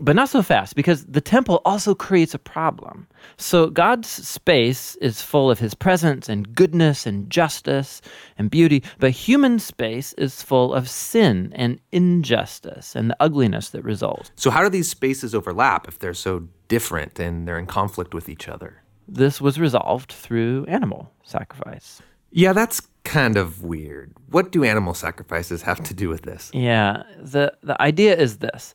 But 0.00 0.14
not 0.14 0.28
so 0.28 0.42
fast, 0.42 0.76
because 0.76 1.04
the 1.06 1.20
temple 1.20 1.60
also 1.64 1.94
creates 1.94 2.34
a 2.34 2.38
problem. 2.38 3.08
So 3.36 3.68
God's 3.68 4.08
space 4.08 4.94
is 4.96 5.20
full 5.20 5.50
of 5.50 5.58
his 5.58 5.74
presence 5.74 6.28
and 6.28 6.54
goodness 6.54 7.06
and 7.06 7.28
justice 7.28 8.00
and 8.36 8.50
beauty, 8.50 8.82
but 8.98 9.10
human 9.10 9.58
space 9.58 10.12
is 10.14 10.42
full 10.42 10.72
of 10.72 10.88
sin 10.88 11.52
and 11.56 11.80
injustice 11.90 12.94
and 12.94 13.10
the 13.10 13.16
ugliness 13.18 13.70
that 13.70 13.82
results. 13.82 14.30
So, 14.36 14.50
how 14.50 14.62
do 14.62 14.68
these 14.68 14.88
spaces 14.88 15.34
overlap 15.34 15.88
if 15.88 15.98
they're 15.98 16.14
so 16.14 16.48
different 16.68 17.18
and 17.18 17.48
they're 17.48 17.58
in 17.58 17.66
conflict 17.66 18.14
with 18.14 18.28
each 18.28 18.48
other? 18.48 18.82
This 19.08 19.40
was 19.40 19.58
resolved 19.58 20.12
through 20.12 20.66
animal 20.66 21.10
sacrifice. 21.24 22.02
Yeah, 22.30 22.52
that's 22.52 22.82
kind 23.04 23.38
of 23.38 23.64
weird. 23.64 24.12
What 24.30 24.52
do 24.52 24.64
animal 24.64 24.92
sacrifices 24.92 25.62
have 25.62 25.82
to 25.84 25.94
do 25.94 26.10
with 26.10 26.22
this? 26.22 26.50
Yeah, 26.52 27.02
the, 27.18 27.54
the 27.62 27.80
idea 27.80 28.14
is 28.14 28.38
this 28.38 28.74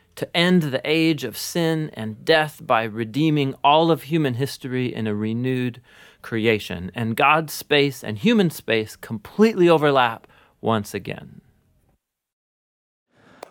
to 0.15 0.37
end 0.37 0.63
the 0.63 0.81
age 0.83 1.23
of 1.23 1.37
sin 1.37 1.89
and 1.93 2.23
death 2.25 2.61
by 2.65 2.83
redeeming 2.83 3.55
all 3.63 3.91
of 3.91 4.03
human 4.03 4.35
history 4.35 4.93
in 4.93 5.07
a 5.07 5.15
renewed 5.15 5.81
creation. 6.21 6.91
And 6.93 7.15
God's 7.15 7.53
space 7.53 8.03
and 8.03 8.17
human 8.17 8.49
space 8.49 8.95
completely 8.95 9.69
overlap 9.69 10.27
once 10.59 10.93
again. 10.93 11.41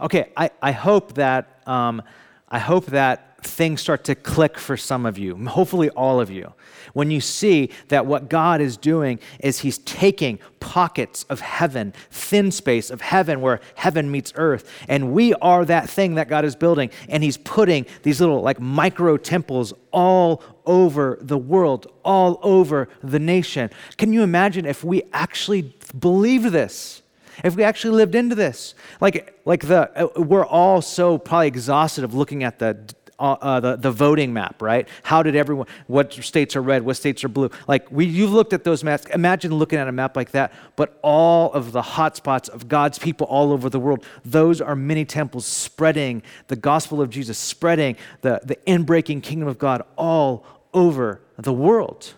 Okay, 0.01 0.33
I, 0.37 0.51
I 0.63 0.73
hope 0.73 1.15
that 1.15 1.61
um, 1.67 2.03
I 2.49 2.59
hope 2.59 2.87
that 2.87 3.30
things 3.45 3.81
start 3.81 4.05
to 4.05 4.15
click 4.15 4.59
for 4.59 4.77
some 4.77 5.07
of 5.07 5.19
you, 5.19 5.37
hopefully 5.47 5.91
all 5.91 6.21
of 6.21 6.31
you, 6.31 6.53
when 6.93 7.11
you 7.11 7.21
see 7.21 7.71
that 7.89 8.07
what 8.07 8.29
God 8.29 8.61
is 8.61 8.77
doing 8.77 9.19
is 9.41 9.61
He's 9.61 9.79
taking 9.79 10.39
pockets 10.59 11.25
of 11.25 11.41
heaven, 11.41 11.93
thin 12.11 12.51
space 12.51 12.91
of 12.91 13.01
heaven 13.01 13.41
where 13.41 13.61
heaven 13.77 14.11
meets 14.11 14.33
earth, 14.37 14.71
and 14.89 15.13
we 15.13 15.35
are 15.35 15.65
that 15.65 15.89
thing 15.89 16.15
that 16.15 16.29
God 16.29 16.45
is 16.45 16.57
building, 16.57 16.91
and 17.09 17.23
He's 17.23 17.37
putting 17.37 17.87
these 18.03 18.21
little 18.21 18.43
like 18.43 18.61
micro 18.61 19.17
temples 19.17 19.73
all 19.93 20.43
over 20.67 21.19
the 21.21 21.39
world, 21.39 21.91
all 22.05 22.39
over 22.43 22.89
the 23.03 23.19
nation. 23.19 23.71
Can 23.97 24.13
you 24.13 24.23
imagine 24.23 24.67
if 24.67 24.85
we 24.85 25.03
actually 25.13 25.75
believed 25.99 26.47
this? 26.47 27.03
if 27.45 27.57
we 27.57 27.65
actually 27.65 27.97
lived 27.97 28.15
into 28.15 28.35
this 28.35 28.75
like 29.01 29.41
like 29.45 29.67
the 29.67 29.91
uh, 29.99 30.09
we're 30.21 30.45
all 30.45 30.83
so 30.83 31.19
probably 31.19 31.47
exhausted 31.47 32.05
of 32.05 32.15
looking 32.15 32.45
at 32.45 32.59
the 32.59 32.79
uh, 33.21 33.37
uh, 33.41 33.61
the, 33.61 33.77
the 33.77 33.91
voting 33.93 34.33
map, 34.33 34.61
right? 34.63 34.89
How 35.03 35.23
did 35.23 35.37
everyone, 35.37 35.67
what 35.87 36.13
states 36.13 36.57
are 36.57 36.63
red, 36.63 36.83
what 36.83 36.97
states 36.97 37.23
are 37.23 37.29
blue? 37.29 37.51
Like, 37.69 37.91
we, 37.93 38.07
you've 38.07 38.33
looked 38.33 38.53
at 38.53 38.65
those 38.65 38.83
maps. 38.83 39.05
Imagine 39.15 39.55
looking 39.55 39.79
at 39.79 39.87
a 39.87 39.93
map 39.93 40.17
like 40.17 40.31
that, 40.33 40.53
but 40.75 40.99
all 41.03 41.53
of 41.53 41.73
the 41.73 41.83
hotspots 41.83 42.49
of 42.49 42.67
God's 42.67 42.99
people 42.99 43.27
all 43.27 43.53
over 43.53 43.69
the 43.69 43.79
world, 43.79 44.05
those 44.25 44.61
are 44.61 44.75
many 44.75 45.05
temples 45.05 45.47
spreading 45.47 46.23
the 46.49 46.57
gospel 46.57 47.01
of 47.01 47.11
Jesus, 47.11 47.39
spreading 47.39 47.97
the, 48.23 48.41
the 48.43 48.57
inbreaking 48.67 49.23
kingdom 49.23 49.47
of 49.47 49.59
God 49.59 49.83
all 49.97 50.45
over 50.73 51.21
the 51.37 51.53
world. 51.53 52.15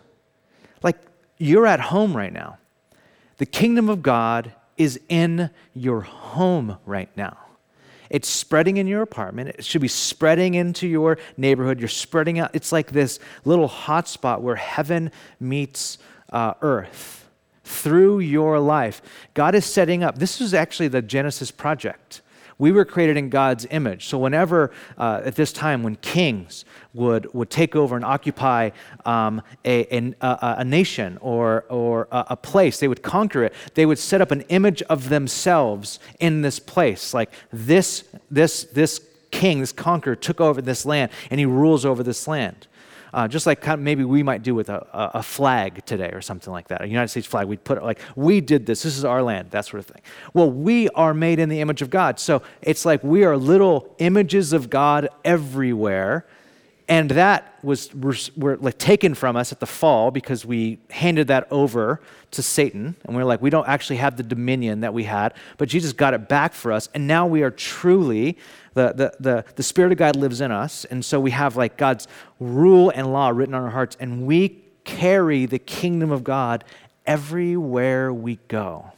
Like, 0.82 0.96
you're 1.38 1.66
at 1.66 1.80
home 1.80 2.16
right 2.16 2.32
now. 2.32 2.58
The 3.38 3.46
kingdom 3.46 3.88
of 3.88 4.02
God 4.02 4.52
is 4.76 5.00
in 5.08 5.50
your 5.74 6.02
home 6.02 6.78
right 6.86 7.08
now. 7.16 7.36
It's 8.12 8.28
spreading 8.28 8.76
in 8.76 8.86
your 8.86 9.00
apartment. 9.00 9.48
It 9.58 9.64
should 9.64 9.80
be 9.80 9.88
spreading 9.88 10.54
into 10.54 10.86
your 10.86 11.18
neighborhood. 11.38 11.80
You're 11.80 11.88
spreading 11.88 12.38
out. 12.38 12.50
It's 12.52 12.70
like 12.70 12.92
this 12.92 13.18
little 13.46 13.68
hotspot 13.68 14.42
where 14.42 14.56
heaven 14.56 15.10
meets 15.40 15.98
uh, 16.30 16.54
earth 16.60 17.28
through 17.64 18.20
your 18.20 18.60
life. 18.60 19.00
God 19.34 19.54
is 19.54 19.64
setting 19.64 20.02
up. 20.02 20.18
This 20.18 20.40
is 20.40 20.52
actually 20.52 20.88
the 20.88 21.00
Genesis 21.00 21.50
project. 21.50 22.21
We 22.58 22.72
were 22.72 22.84
created 22.84 23.16
in 23.16 23.28
God's 23.28 23.66
image. 23.70 24.06
So, 24.06 24.18
whenever 24.18 24.70
uh, 24.98 25.22
at 25.24 25.36
this 25.36 25.52
time, 25.52 25.82
when 25.82 25.96
kings 25.96 26.64
would, 26.94 27.32
would 27.34 27.50
take 27.50 27.74
over 27.74 27.96
and 27.96 28.04
occupy 28.04 28.70
um, 29.04 29.42
a, 29.64 29.86
a, 30.20 30.38
a, 30.58 30.64
nation 30.64 31.18
or, 31.20 31.64
or 31.68 32.08
a, 32.10 32.26
a 32.30 32.36
place, 32.36 32.78
they 32.80 32.88
would 32.88 33.02
conquer 33.02 33.44
it, 33.44 33.54
they 33.74 33.86
would 33.86 33.98
set 33.98 34.20
up 34.20 34.30
an 34.30 34.42
image 34.42 34.82
of 34.82 35.08
themselves 35.08 35.98
in 36.20 36.42
this 36.42 36.58
place. 36.58 37.14
Like 37.14 37.32
this, 37.52 38.04
this, 38.30 38.64
this 38.64 39.00
king, 39.30 39.60
this 39.60 39.72
conqueror, 39.72 40.16
took 40.16 40.40
over 40.40 40.60
this 40.60 40.84
land 40.84 41.10
and 41.30 41.40
he 41.40 41.46
rules 41.46 41.84
over 41.84 42.02
this 42.02 42.28
land. 42.28 42.66
Uh, 43.12 43.28
just 43.28 43.46
like 43.46 43.60
kind 43.60 43.74
of 43.74 43.80
maybe 43.80 44.04
we 44.04 44.22
might 44.22 44.42
do 44.42 44.54
with 44.54 44.70
a, 44.70 44.86
a, 44.92 45.22
flag 45.22 45.84
today 45.84 46.10
or 46.14 46.22
something 46.22 46.50
like 46.50 46.68
that, 46.68 46.80
a 46.80 46.88
United 46.88 47.08
States 47.08 47.26
flag. 47.26 47.46
We'd 47.46 47.62
put 47.62 47.76
it 47.76 47.84
like, 47.84 48.00
we 48.16 48.40
did 48.40 48.64
this, 48.64 48.82
this 48.82 48.96
is 48.96 49.04
our 49.04 49.22
land, 49.22 49.50
that 49.50 49.66
sort 49.66 49.80
of 49.80 49.86
thing. 49.86 50.00
Well, 50.32 50.50
we 50.50 50.88
are 50.90 51.12
made 51.12 51.38
in 51.38 51.50
the 51.50 51.60
image 51.60 51.82
of 51.82 51.90
God. 51.90 52.18
So 52.18 52.42
it's 52.62 52.86
like 52.86 53.04
we 53.04 53.24
are 53.24 53.36
little 53.36 53.94
images 53.98 54.54
of 54.54 54.70
God 54.70 55.10
everywhere. 55.26 56.26
And 56.88 57.10
that 57.12 57.58
was 57.62 57.94
were, 57.94 58.16
like 58.56 58.78
taken 58.78 59.14
from 59.14 59.36
us 59.36 59.52
at 59.52 59.60
the 59.60 59.66
fall 59.66 60.10
because 60.10 60.44
we 60.44 60.78
handed 60.90 61.28
that 61.28 61.46
over 61.50 62.00
to 62.32 62.42
Satan. 62.42 62.96
And 63.04 63.16
we 63.16 63.22
are 63.22 63.24
like, 63.24 63.40
we 63.40 63.50
don't 63.50 63.68
actually 63.68 63.96
have 63.96 64.16
the 64.16 64.22
dominion 64.22 64.80
that 64.80 64.92
we 64.92 65.04
had, 65.04 65.34
but 65.58 65.68
Jesus 65.68 65.92
got 65.92 66.12
it 66.12 66.28
back 66.28 66.54
for 66.54 66.72
us. 66.72 66.88
And 66.94 67.06
now 67.06 67.26
we 67.26 67.42
are 67.42 67.50
truly 67.50 68.36
the, 68.74 68.92
the, 68.92 69.14
the, 69.20 69.44
the 69.54 69.62
Spirit 69.62 69.92
of 69.92 69.98
God 69.98 70.16
lives 70.16 70.40
in 70.40 70.50
us. 70.50 70.84
And 70.86 71.04
so 71.04 71.20
we 71.20 71.30
have 71.30 71.56
like 71.56 71.76
God's 71.76 72.08
rule 72.40 72.90
and 72.90 73.12
law 73.12 73.28
written 73.28 73.54
on 73.54 73.62
our 73.62 73.70
hearts, 73.70 73.96
and 74.00 74.26
we 74.26 74.60
carry 74.84 75.46
the 75.46 75.58
kingdom 75.58 76.10
of 76.10 76.24
God 76.24 76.64
everywhere 77.06 78.12
we 78.12 78.38
go. 78.48 78.92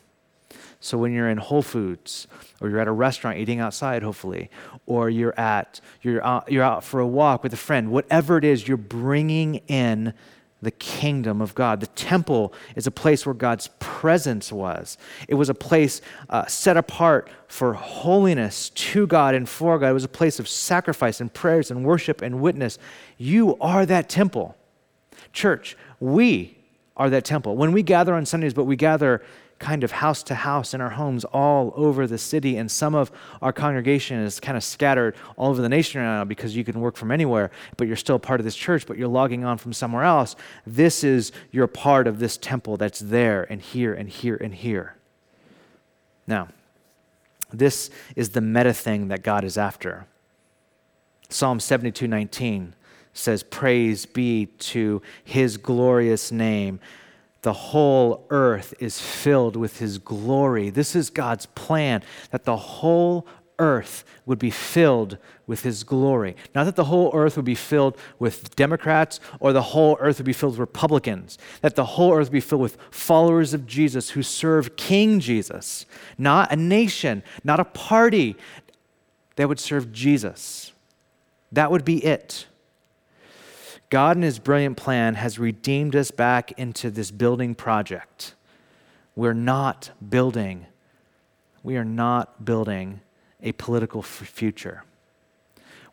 So 0.85 0.99
when 0.99 1.15
you're 1.15 1.31
in 1.31 1.39
Whole 1.39 1.63
Foods, 1.63 2.29
or 2.61 2.69
you're 2.69 2.79
at 2.79 2.89
a 2.89 2.93
restaurant 2.93 3.39
eating 3.39 3.59
outside, 3.59 4.03
hopefully, 4.03 4.51
or 4.85 5.09
you're 5.09 5.39
at 5.41 5.81
you're 6.03 6.23
out, 6.23 6.53
you're 6.53 6.63
out 6.63 6.85
for 6.85 7.01
a 7.01 7.07
walk 7.07 7.43
with 7.43 7.55
a 7.55 7.57
friend, 7.57 7.91
whatever 7.91 8.37
it 8.37 8.45
is, 8.45 8.69
you're 8.69 8.77
bringing 8.77 9.57
in 9.67 10.13
the 10.61 10.71
kingdom 10.71 11.41
of 11.41 11.55
God. 11.55 11.81
The 11.81 11.87
temple 11.87 12.53
is 12.77 12.87
a 12.87 12.91
place 12.91 13.25
where 13.25 13.35
God's 13.35 13.71
presence 13.79 14.53
was. 14.53 14.99
It 15.27 15.37
was 15.37 15.49
a 15.49 15.55
place 15.55 16.03
uh, 16.29 16.45
set 16.47 16.77
apart 16.77 17.31
for 17.49 17.73
holiness 17.73 18.69
to 18.71 19.07
God 19.07 19.35
and 19.35 19.49
for 19.49 19.79
God. 19.79 19.89
It 19.89 19.95
was 19.95 20.05
a 20.05 20.09
place 20.09 20.39
of 20.39 20.47
sacrifice 20.47 21.19
and 21.19 21.33
prayers 21.33 21.71
and 21.71 21.83
worship 21.83 22.21
and 22.21 22.43
witness. 22.43 22.79
You 23.17 23.57
are 23.59 23.87
that 23.87 24.11
temple. 24.11 24.55
Church, 25.33 25.79
we 25.99 26.59
are 26.95 27.09
that 27.09 27.25
temple. 27.25 27.57
When 27.57 27.73
we 27.73 27.83
gather 27.83 28.15
on 28.15 28.27
Sundays, 28.27 28.53
but 28.53 28.65
we 28.65 28.77
gather 28.77 29.23
kind 29.65 29.83
of 29.83 29.93
house 29.93 30.23
to 30.23 30.35
house 30.35 30.75
in 30.75 30.83
our 30.83 30.91
homes 30.91 31.25
all 31.25 31.73
over 31.75 32.07
the 32.07 32.19
city. 32.19 32.59
And 32.59 32.71
some 32.71 32.95
of 32.95 33.11
our 33.41 33.51
congregation 33.51 34.21
is 34.21 34.39
kind 34.39 34.59
of 34.59 34.63
scattered 34.63 35.17
all 35.39 35.49
over 35.49 35.63
the 35.63 35.71
nation 35.71 36.03
right 36.03 36.19
now 36.19 36.25
because 36.25 36.55
you 36.55 36.65
can 36.65 36.81
work 36.81 36.97
from 36.97 37.11
anywhere, 37.11 37.51
but 37.79 37.87
you're 37.87 37.97
still 37.97 38.19
part 38.19 38.41
of 38.41 38.45
this 38.45 38.55
church, 38.55 38.87
but 38.87 38.99
you're 38.99 39.09
logging 39.09 39.43
on 39.43 39.57
from 39.57 39.73
somewhere 39.73 40.05
else. 40.05 40.37
This 40.67 41.03
is 41.03 41.33
your 41.51 41.67
part 41.67 42.07
of 42.07 42.19
this 42.19 42.37
temple 42.37 42.77
that's 42.77 43.01
there 43.01 43.45
and 43.45 43.63
here 43.63 43.95
and 43.95 44.11
here 44.11 44.37
and 44.37 44.55
here. 44.55 44.97
Now, 46.27 46.49
this 47.51 47.89
is 48.15 48.31
the 48.31 48.43
meta 48.43 48.75
thing 48.75 49.09
that 49.09 49.23
God 49.23 49.45
is 49.45 49.57
after. 49.57 50.07
Psalm 51.31 51.59
72 51.59 52.07
19 52.07 52.75
says, 53.15 53.43
Praise 53.43 54.05
be 54.05 54.45
to 54.59 55.01
his 55.25 55.57
glorious 55.57 56.31
name. 56.31 56.81
The 57.45 57.53
whole 57.53 58.27
earth 58.31 58.73
is 58.81 58.99
filled 58.99 59.55
with 59.55 59.79
his 59.79 59.99
glory. 59.99 60.71
This 60.71 60.97
is 60.97 61.11
God's 61.11 61.45
plan 61.45 62.03
that 62.31 62.45
the 62.45 62.57
whole 62.57 63.27
earth 63.59 64.03
would 64.25 64.39
be 64.39 64.49
filled 64.49 65.19
with 65.47 65.63
his 65.63 65.85
glory. 65.85 66.37
Not 66.55 66.65
that 66.65 66.75
the 66.75 66.87
whole 66.87 67.11
earth 67.13 67.37
would 67.37 67.45
be 67.45 67.55
filled 67.55 67.99
with 68.19 68.57
Democrats 68.57 69.21
or 69.41 69.53
the 69.53 69.61
whole 69.61 69.99
earth 70.01 70.17
would 70.17 70.25
be 70.25 70.33
filled 70.33 70.53
with 70.53 70.59
Republicans, 70.59 71.37
that 71.61 71.77
the 71.77 71.85
whole 71.85 72.15
earth 72.15 72.29
would 72.29 72.33
be 72.33 72.41
filled 72.41 72.63
with 72.63 72.79
followers 72.91 73.53
of 73.53 73.67
Jesus 73.67 74.09
who 74.09 74.23
serve 74.23 74.77
King 74.77 75.21
Jesus, 75.21 75.85
not 76.17 76.51
a 76.51 76.57
nation, 76.57 77.23
not 77.45 77.61
a 77.61 77.67
party. 77.67 78.37
They 79.37 79.45
would 79.45 79.61
serve 79.61 79.93
Jesus. 79.93 80.73
That 81.53 81.71
would 81.71 81.85
be 81.85 82.03
it. 82.03 82.47
God, 83.95 84.17
in 84.17 84.25
his 84.25 84.41
brilliant 84.41 84.77
plan, 84.77 85.15
has 85.15 85.39
redeemed 85.39 85.95
us 85.95 86.11
back 86.11 86.51
into 86.59 86.91
this 86.91 87.13
building 87.13 87.55
project. 87.55 88.35
We're 89.15 89.35
not 89.35 89.93
building, 90.09 90.67
we 91.63 91.77
are 91.77 91.85
not 91.85 92.45
building 92.45 93.03
a 93.41 93.53
political 93.53 94.03
future. 94.03 94.83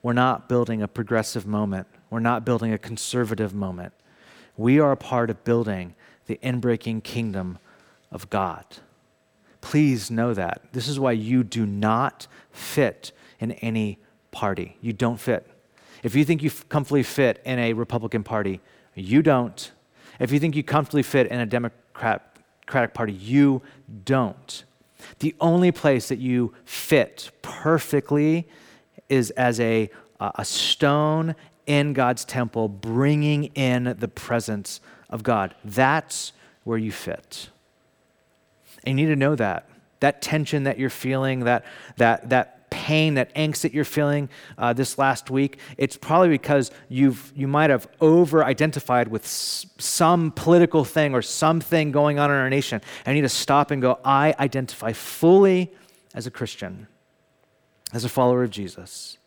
We're 0.02 0.14
not 0.14 0.50
building 0.50 0.82
a 0.82 0.88
progressive 0.88 1.46
moment. 1.46 1.86
We're 2.10 2.22
not 2.22 2.44
building 2.44 2.74
a 2.74 2.80
conservative 2.80 3.54
moment. 3.54 3.94
We 4.58 4.80
are 4.80 4.94
a 4.94 4.98
part 4.98 5.30
of 5.30 5.44
building 5.44 5.94
the 6.26 6.40
inbreaking 6.42 7.04
kingdom 7.04 7.60
of 8.12 8.32
God. 8.32 8.66
Please 9.62 10.10
know 10.10 10.34
that. 10.34 10.64
This 10.72 10.88
is 10.88 11.00
why 11.00 11.12
you 11.12 11.44
do 11.44 11.68
not 11.68 12.26
fit 12.50 13.12
in 13.40 13.52
any 13.52 14.00
party. 14.32 14.78
You 14.82 14.92
don't 14.92 15.20
fit. 15.20 15.51
If 16.04 16.16
you 16.16 16.26
think 16.26 16.42
you 16.42 16.52
comfortably 16.70 17.04
fit 17.04 17.42
in 17.46 17.60
a 17.60 17.74
Republican 17.74 18.24
Party, 18.24 18.60
you 18.96 19.22
don't. 19.22 19.72
If 20.20 20.32
you 20.32 20.40
think 20.40 20.56
you 20.56 20.64
comfortably 20.64 21.04
fit 21.04 21.28
in 21.28 21.40
a 21.40 21.46
Democratic 21.46 22.94
Party, 22.94 23.14
you 23.14 23.62
don't. 24.06 24.64
The 25.20 25.36
only 25.40 25.72
place 25.72 26.10
that 26.10 26.20
you 26.20 26.54
fit 26.66 27.32
perfectly 27.42 28.48
is 29.10 29.32
as 29.32 29.60
a, 29.60 29.90
a 30.20 30.46
stone 30.46 31.36
in 31.66 31.94
God's 31.94 32.26
temple, 32.26 32.68
bringing 32.68 33.46
in 33.56 33.96
the 34.00 34.08
presence 34.08 34.82
of 35.10 35.24
God. 35.24 35.56
That's 35.64 36.34
where 36.64 36.78
you 36.78 36.92
fit. 36.92 37.50
And 38.84 39.00
you 39.00 39.06
need 39.06 39.14
to 39.14 39.20
know 39.20 39.36
that. 39.36 39.70
That 40.00 40.22
tension 40.22 40.64
that 40.64 40.80
you're 40.80 40.90
feeling, 40.90 41.42
that, 41.42 41.66
that, 41.98 42.30
that 42.30 42.61
pain, 42.82 43.14
that 43.14 43.30
angst 43.36 43.62
that 43.62 43.74
you're 43.76 43.92
feeling 44.00 44.28
uh, 44.58 44.74
this 44.74 44.98
last 44.98 45.30
week, 45.30 45.60
it's 45.78 45.98
probably 45.98 46.30
because 46.30 46.72
you've, 46.90 47.32
you 47.36 47.48
might 47.48 47.70
have 47.70 47.88
over 48.00 48.44
identified 48.44 49.08
with 49.08 49.24
s- 49.24 49.68
some 49.78 50.32
political 50.32 50.84
thing 50.84 51.14
or 51.14 51.22
something 51.22 51.92
going 51.92 52.18
on 52.18 52.32
in 52.32 52.38
our 52.38 52.50
nation. 52.50 52.82
You 53.06 53.14
need 53.14 53.22
to 53.22 53.30
stop 53.30 53.72
and 53.72 53.82
go, 53.82 54.00
I 54.04 54.34
identify 54.40 54.94
fully 54.94 55.72
as 56.16 56.26
a 56.26 56.32
Christian, 56.32 56.88
as 57.94 58.04
a 58.04 58.10
follower 58.10 58.44
of 58.44 58.50
Jesus. 58.50 59.18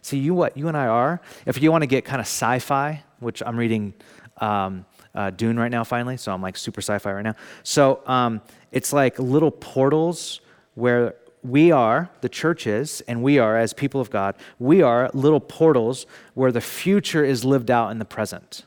See, 0.00 0.18
you 0.18 0.32
what 0.34 0.56
you 0.56 0.68
and 0.68 0.76
I 0.76 0.86
are, 0.86 1.20
if 1.44 1.60
you 1.60 1.72
want 1.72 1.82
to 1.82 1.88
get 1.88 2.04
kind 2.04 2.20
of 2.20 2.26
sci 2.26 2.58
fi, 2.60 3.02
which 3.18 3.42
I'm 3.44 3.56
reading 3.56 3.94
um, 4.40 4.84
uh, 5.14 5.30
Dune 5.30 5.58
right 5.58 5.70
now, 5.70 5.84
finally, 5.84 6.16
so 6.16 6.32
I'm 6.32 6.42
like 6.42 6.56
super 6.56 6.80
sci 6.80 6.98
fi 6.98 7.12
right 7.12 7.24
now. 7.24 7.34
So 7.64 8.00
um, 8.06 8.40
it's 8.70 8.92
like 8.92 9.18
little 9.18 9.50
portals 9.50 10.40
where 10.74 11.14
we 11.42 11.72
are, 11.72 12.10
the 12.20 12.28
church 12.28 12.66
is, 12.66 13.00
and 13.02 13.22
we 13.22 13.38
are, 13.38 13.56
as 13.58 13.72
people 13.72 14.00
of 14.00 14.10
God, 14.10 14.36
we 14.58 14.80
are 14.80 15.10
little 15.12 15.40
portals 15.40 16.06
where 16.34 16.52
the 16.52 16.60
future 16.60 17.24
is 17.24 17.44
lived 17.44 17.70
out 17.70 17.90
in 17.90 17.98
the 17.98 18.04
present. 18.04 18.64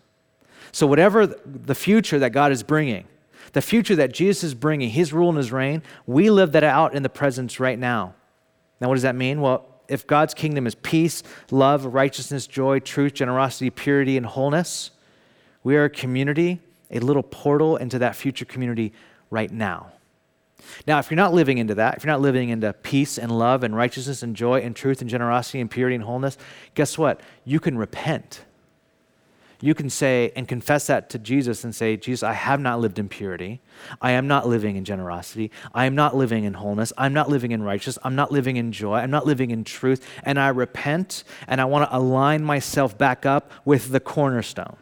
So, 0.71 0.85
whatever 0.85 1.25
the 1.25 1.75
future 1.75 2.19
that 2.19 2.31
God 2.31 2.51
is 2.51 2.63
bringing, 2.63 3.05
the 3.53 3.61
future 3.61 3.95
that 3.95 4.13
Jesus 4.13 4.43
is 4.43 4.53
bringing, 4.53 4.89
his 4.89 5.13
rule 5.13 5.29
and 5.29 5.37
his 5.37 5.51
reign, 5.51 5.83
we 6.05 6.29
live 6.29 6.51
that 6.51 6.65
out 6.65 6.93
in 6.93 7.03
the 7.03 7.09
presence 7.09 7.59
right 7.59 7.79
now. 7.79 8.13
Now, 8.81 8.89
what 8.89 8.95
does 8.95 9.03
that 9.03 9.15
mean? 9.15 9.39
Well, 9.39 9.65
if 9.87 10.05
God's 10.05 10.33
kingdom 10.33 10.67
is 10.67 10.75
peace, 10.75 11.23
love, 11.51 11.85
righteousness, 11.85 12.47
joy, 12.47 12.79
truth, 12.79 13.13
generosity, 13.13 13.69
purity, 13.69 14.17
and 14.17 14.25
wholeness, 14.25 14.91
we 15.63 15.77
are 15.77 15.85
a 15.85 15.89
community, 15.89 16.59
a 16.91 16.99
little 16.99 17.23
portal 17.23 17.77
into 17.77 17.99
that 17.99 18.15
future 18.15 18.45
community 18.45 18.91
right 19.29 19.51
now. 19.51 19.93
Now, 20.87 20.99
if 20.99 21.09
you're 21.09 21.15
not 21.15 21.33
living 21.33 21.57
into 21.57 21.75
that, 21.75 21.97
if 21.97 22.03
you're 22.03 22.13
not 22.13 22.21
living 22.21 22.49
into 22.49 22.73
peace 22.73 23.17
and 23.17 23.37
love 23.37 23.63
and 23.63 23.75
righteousness 23.75 24.23
and 24.23 24.35
joy 24.35 24.59
and 24.59 24.75
truth 24.75 25.01
and 25.01 25.09
generosity 25.09 25.59
and 25.59 25.69
purity 25.69 25.95
and 25.95 26.03
wholeness, 26.03 26.37
guess 26.73 26.97
what? 26.97 27.21
You 27.43 27.59
can 27.59 27.77
repent. 27.77 28.45
You 29.61 29.73
can 29.73 29.89
say 29.89 30.31
and 30.35 30.47
confess 30.47 30.87
that 30.87 31.09
to 31.11 31.19
Jesus 31.19 31.63
and 31.63 31.73
say, 31.73 31.95
Jesus, 31.97 32.23
I 32.23 32.33
have 32.33 32.59
not 32.59 32.79
lived 32.79 32.99
in 32.99 33.07
purity. 33.07 33.61
I 34.01 34.11
am 34.11 34.27
not 34.27 34.47
living 34.47 34.75
in 34.75 34.85
generosity. 34.85 35.49
I 35.73 35.85
am 35.85 35.95
not 35.95 36.15
living 36.15 36.43
in 36.43 36.53
wholeness. 36.53 36.91
I'm 36.97 37.13
not 37.13 37.29
living 37.29 37.51
in 37.51 37.63
righteousness. 37.63 37.97
I'm 38.03 38.15
not 38.15 38.31
living 38.31 38.57
in 38.57 38.71
joy. 38.71 38.97
I'm 38.97 39.11
not 39.11 39.25
living 39.25 39.51
in 39.51 39.63
truth. 39.63 40.05
And 40.23 40.39
I 40.39 40.49
repent 40.49 41.23
and 41.47 41.61
I 41.61 41.65
want 41.65 41.89
to 41.89 41.97
align 41.97 42.43
myself 42.43 42.97
back 42.97 43.25
up 43.25 43.51
with 43.63 43.91
the 43.91 43.99
cornerstone. 43.99 44.75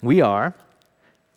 We 0.00 0.20
are, 0.20 0.54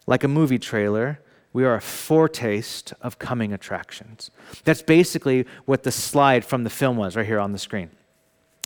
like 0.05 0.23
a 0.23 0.27
movie 0.27 0.59
trailer, 0.59 1.19
we 1.53 1.65
are 1.65 1.75
a 1.75 1.81
foretaste 1.81 2.93
of 3.01 3.19
coming 3.19 3.51
attractions. 3.51 4.31
That's 4.63 4.81
basically 4.81 5.45
what 5.65 5.83
the 5.83 5.91
slide 5.91 6.45
from 6.45 6.63
the 6.63 6.69
film 6.69 6.97
was 6.97 7.15
right 7.15 7.25
here 7.25 7.39
on 7.39 7.51
the 7.51 7.59
screen. 7.59 7.89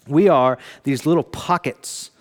We 0.07 0.29
are 0.29 0.57
these 0.83 1.05
little 1.05 1.23
pockets 1.23 2.11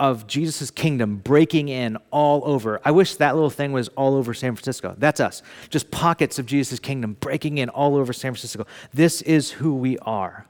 of 0.00 0.26
Jesus' 0.26 0.70
kingdom 0.70 1.18
breaking 1.18 1.68
in 1.68 1.98
all 2.10 2.42
over. 2.44 2.80
I 2.84 2.90
wish 2.90 3.16
that 3.16 3.34
little 3.34 3.50
thing 3.50 3.72
was 3.72 3.88
all 3.88 4.14
over 4.14 4.34
San 4.34 4.56
Francisco. 4.56 4.94
That's 4.98 5.20
us. 5.20 5.42
Just 5.68 5.90
pockets 5.90 6.38
of 6.38 6.46
Jesus' 6.46 6.80
kingdom 6.80 7.16
breaking 7.20 7.58
in 7.58 7.68
all 7.68 7.94
over 7.96 8.12
San 8.12 8.32
Francisco. 8.32 8.66
This 8.92 9.22
is 9.22 9.52
who 9.52 9.74
we 9.74 9.98
are. 9.98 10.46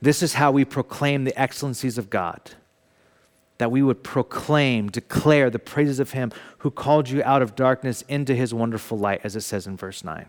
This 0.00 0.22
is 0.22 0.34
how 0.34 0.52
we 0.52 0.64
proclaim 0.64 1.24
the 1.24 1.38
excellencies 1.38 1.98
of 1.98 2.08
God 2.08 2.52
that 3.62 3.70
we 3.70 3.80
would 3.80 4.02
proclaim, 4.02 4.88
declare 4.88 5.48
the 5.48 5.58
praises 5.60 6.00
of 6.00 6.10
him 6.10 6.32
who 6.58 6.70
called 6.70 7.08
you 7.08 7.22
out 7.22 7.42
of 7.42 7.54
darkness 7.54 8.02
into 8.08 8.34
his 8.34 8.52
wonderful 8.52 8.98
light, 8.98 9.20
as 9.22 9.36
it 9.36 9.42
says 9.42 9.68
in 9.68 9.76
verse 9.76 10.02
9. 10.02 10.26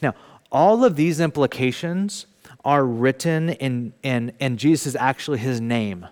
Now, 0.00 0.14
all 0.50 0.82
of 0.82 0.96
these 0.96 1.20
implications 1.20 2.24
are 2.64 2.86
written 2.86 3.50
in, 3.50 3.92
in, 4.02 4.32
and 4.40 4.58
Jesus 4.58 4.86
is 4.86 4.96
actually 4.96 5.40
his 5.40 5.60
name. 5.60 6.06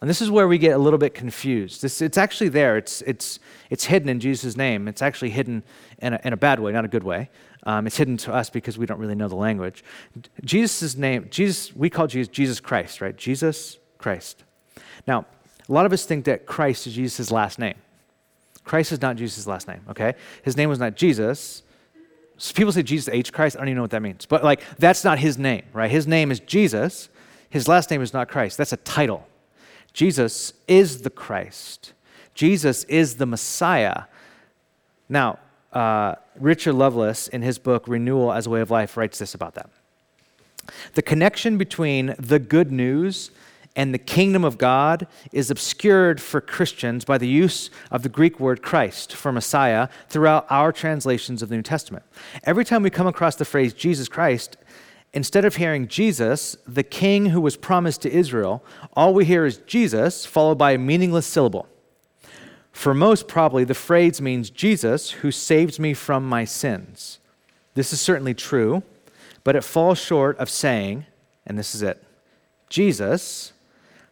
And 0.00 0.10
this 0.10 0.20
is 0.20 0.28
where 0.28 0.48
we 0.48 0.58
get 0.58 0.72
a 0.72 0.78
little 0.78 0.98
bit 0.98 1.14
confused. 1.14 1.82
This, 1.82 2.02
it's 2.02 2.18
actually 2.18 2.48
there, 2.48 2.76
it's, 2.76 3.00
it's, 3.02 3.38
it's 3.70 3.84
hidden 3.84 4.08
in 4.08 4.18
Jesus' 4.18 4.56
name. 4.56 4.88
It's 4.88 5.02
actually 5.02 5.30
hidden 5.30 5.62
in 5.98 6.14
a, 6.14 6.20
in 6.24 6.32
a 6.32 6.36
bad 6.36 6.58
way, 6.58 6.72
not 6.72 6.84
a 6.84 6.88
good 6.88 7.04
way. 7.04 7.30
Um, 7.62 7.86
it's 7.86 7.96
hidden 7.96 8.16
to 8.16 8.34
us 8.34 8.50
because 8.50 8.76
we 8.76 8.86
don't 8.86 8.98
really 8.98 9.14
know 9.14 9.28
the 9.28 9.36
language. 9.36 9.84
Jesus' 10.44 10.96
name, 10.96 11.28
Jesus, 11.30 11.76
we 11.76 11.90
call 11.90 12.08
Jesus 12.08 12.26
Jesus 12.26 12.58
Christ, 12.58 13.00
right? 13.00 13.16
Jesus 13.16 13.78
Christ. 13.98 14.42
Now, 15.06 15.26
a 15.68 15.72
lot 15.72 15.86
of 15.86 15.92
us 15.92 16.04
think 16.04 16.24
that 16.24 16.46
Christ 16.46 16.86
is 16.86 16.94
Jesus' 16.94 17.30
last 17.30 17.58
name. 17.58 17.76
Christ 18.64 18.92
is 18.92 19.00
not 19.00 19.16
Jesus' 19.16 19.46
last 19.46 19.68
name, 19.68 19.80
okay? 19.88 20.14
His 20.42 20.56
name 20.56 20.68
was 20.68 20.78
not 20.78 20.94
Jesus. 20.94 21.62
So 22.36 22.54
people 22.54 22.72
say 22.72 22.82
Jesus 22.82 23.08
H. 23.12 23.32
Christ. 23.32 23.56
I 23.56 23.60
don't 23.60 23.68
even 23.68 23.76
know 23.76 23.82
what 23.82 23.90
that 23.90 24.02
means. 24.02 24.26
But, 24.26 24.44
like, 24.44 24.62
that's 24.78 25.04
not 25.04 25.18
his 25.18 25.38
name, 25.38 25.64
right? 25.72 25.90
His 25.90 26.06
name 26.06 26.30
is 26.30 26.40
Jesus. 26.40 27.08
His 27.48 27.68
last 27.68 27.90
name 27.90 28.02
is 28.02 28.12
not 28.12 28.28
Christ. 28.28 28.58
That's 28.58 28.72
a 28.72 28.78
title. 28.78 29.26
Jesus 29.92 30.52
is 30.68 31.02
the 31.02 31.10
Christ, 31.10 31.92
Jesus 32.34 32.84
is 32.84 33.16
the 33.16 33.26
Messiah. 33.26 34.04
Now, 35.08 35.40
uh, 35.72 36.14
Richard 36.38 36.74
Lovelace, 36.74 37.26
in 37.28 37.42
his 37.42 37.58
book 37.58 37.86
Renewal 37.88 38.32
as 38.32 38.46
a 38.46 38.50
Way 38.50 38.60
of 38.60 38.70
Life, 38.70 38.96
writes 38.96 39.18
this 39.18 39.34
about 39.34 39.54
that. 39.54 39.68
The 40.94 41.02
connection 41.02 41.58
between 41.58 42.14
the 42.18 42.38
good 42.38 42.70
news 42.70 43.30
and 43.76 43.94
the 43.94 43.98
kingdom 43.98 44.44
of 44.44 44.58
God 44.58 45.06
is 45.32 45.50
obscured 45.50 46.20
for 46.20 46.40
Christians 46.40 47.04
by 47.04 47.18
the 47.18 47.28
use 47.28 47.70
of 47.90 48.02
the 48.02 48.08
Greek 48.08 48.40
word 48.40 48.62
Christ 48.62 49.14
for 49.14 49.30
Messiah 49.30 49.88
throughout 50.08 50.46
our 50.50 50.72
translations 50.72 51.40
of 51.40 51.48
the 51.48 51.56
New 51.56 51.62
Testament. 51.62 52.04
Every 52.44 52.64
time 52.64 52.82
we 52.82 52.90
come 52.90 53.06
across 53.06 53.36
the 53.36 53.44
phrase 53.44 53.72
Jesus 53.72 54.08
Christ, 54.08 54.56
instead 55.12 55.44
of 55.44 55.56
hearing 55.56 55.86
Jesus, 55.86 56.56
the 56.66 56.82
king 56.82 57.26
who 57.26 57.40
was 57.40 57.56
promised 57.56 58.02
to 58.02 58.12
Israel, 58.12 58.64
all 58.94 59.14
we 59.14 59.24
hear 59.24 59.44
is 59.44 59.58
Jesus 59.58 60.26
followed 60.26 60.58
by 60.58 60.72
a 60.72 60.78
meaningless 60.78 61.26
syllable. 61.26 61.68
For 62.72 62.94
most, 62.94 63.28
probably, 63.28 63.64
the 63.64 63.74
phrase 63.74 64.20
means 64.20 64.50
Jesus 64.50 65.10
who 65.10 65.30
saved 65.30 65.78
me 65.78 65.94
from 65.94 66.28
my 66.28 66.44
sins. 66.44 67.18
This 67.74 67.92
is 67.92 68.00
certainly 68.00 68.34
true, 68.34 68.82
but 69.44 69.56
it 69.56 69.64
falls 69.64 69.98
short 69.98 70.38
of 70.38 70.50
saying, 70.50 71.06
and 71.46 71.58
this 71.58 71.74
is 71.74 71.82
it 71.82 72.02
Jesus 72.68 73.52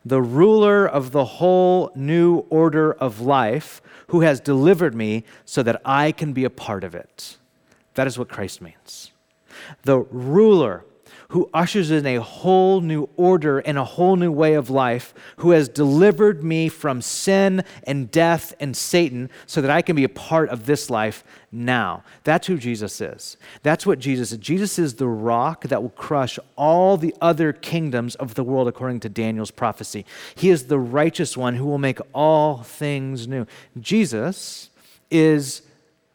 the 0.04 0.22
ruler 0.22 0.86
of 0.86 1.12
the 1.12 1.24
whole 1.24 1.90
new 1.94 2.38
order 2.50 2.92
of 2.92 3.20
life, 3.20 3.82
who 4.08 4.20
has 4.20 4.40
delivered 4.40 4.94
me 4.94 5.24
so 5.44 5.62
that 5.62 5.80
I 5.84 6.12
can 6.12 6.32
be 6.32 6.44
a 6.44 6.50
part 6.50 6.84
of 6.84 6.94
it. 6.94 7.36
That 7.94 8.06
is 8.06 8.18
what 8.18 8.28
Christ 8.28 8.62
means. 8.62 9.12
The 9.82 9.98
ruler 9.98 10.84
who 11.30 11.50
ushers 11.52 11.90
in 11.90 12.06
a 12.06 12.22
whole 12.22 12.80
new 12.80 13.06
order 13.16 13.58
and 13.58 13.76
a 13.76 13.84
whole 13.84 14.16
new 14.16 14.32
way 14.32 14.54
of 14.54 14.70
life, 14.70 15.12
who 15.36 15.50
has 15.50 15.68
delivered 15.68 16.42
me 16.42 16.70
from 16.70 17.02
sin 17.02 17.62
and 17.84 18.10
death 18.10 18.54
and 18.58 18.74
Satan 18.74 19.28
so 19.46 19.60
that 19.60 19.70
I 19.70 19.82
can 19.82 19.94
be 19.94 20.04
a 20.04 20.08
part 20.08 20.48
of 20.48 20.64
this 20.64 20.88
life 20.88 21.22
now. 21.52 22.02
That's 22.24 22.46
who 22.46 22.56
Jesus 22.56 23.02
is. 23.02 23.36
That's 23.62 23.84
what 23.84 23.98
Jesus 23.98 24.32
is. 24.32 24.38
Jesus 24.38 24.78
is 24.78 24.94
the 24.94 25.06
rock 25.06 25.64
that 25.64 25.82
will 25.82 25.90
crush 25.90 26.38
all 26.56 26.96
the 26.96 27.14
other 27.20 27.52
kingdoms 27.52 28.14
of 28.14 28.34
the 28.34 28.44
world, 28.44 28.66
according 28.66 29.00
to 29.00 29.10
Daniel's 29.10 29.50
prophecy. 29.50 30.06
He 30.34 30.48
is 30.48 30.68
the 30.68 30.78
righteous 30.78 31.36
one 31.36 31.56
who 31.56 31.66
will 31.66 31.78
make 31.78 31.98
all 32.14 32.62
things 32.62 33.28
new. 33.28 33.46
Jesus 33.78 34.70
is 35.10 35.60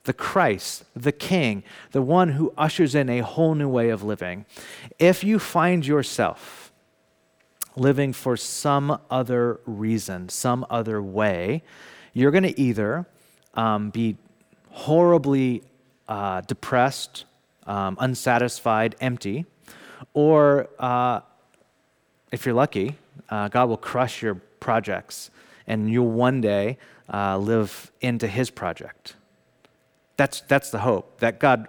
the 0.03 0.13
Christ, 0.13 0.83
the 0.95 1.11
King, 1.11 1.63
the 1.91 2.01
one 2.01 2.29
who 2.29 2.53
ushers 2.57 2.93
in 2.93 3.09
a 3.09 3.19
whole 3.19 3.55
new 3.55 3.69
way 3.69 3.89
of 3.89 4.03
living. 4.03 4.45
If 4.99 5.23
you 5.23 5.39
find 5.39 5.85
yourself 5.85 6.71
living 7.75 8.13
for 8.13 8.37
some 8.37 8.99
other 9.09 9.59
reason, 9.65 10.29
some 10.29 10.65
other 10.69 11.01
way, 11.01 11.63
you're 12.13 12.31
going 12.31 12.43
to 12.43 12.59
either 12.59 13.05
um, 13.55 13.89
be 13.89 14.17
horribly 14.69 15.63
uh, 16.07 16.41
depressed, 16.41 17.25
um, 17.65 17.97
unsatisfied, 17.99 18.95
empty, 18.99 19.45
or 20.13 20.69
uh, 20.79 21.21
if 22.31 22.45
you're 22.45 22.55
lucky, 22.55 22.97
uh, 23.29 23.47
God 23.47 23.69
will 23.69 23.77
crush 23.77 24.21
your 24.21 24.35
projects 24.59 25.31
and 25.65 25.89
you'll 25.89 26.11
one 26.11 26.41
day 26.41 26.77
uh, 27.11 27.37
live 27.37 27.91
into 28.01 28.27
His 28.27 28.49
project. 28.49 29.15
That's, 30.23 30.39
that's 30.39 30.69
the 30.69 30.79
hope, 30.79 31.19
that 31.19 31.37
God 31.37 31.67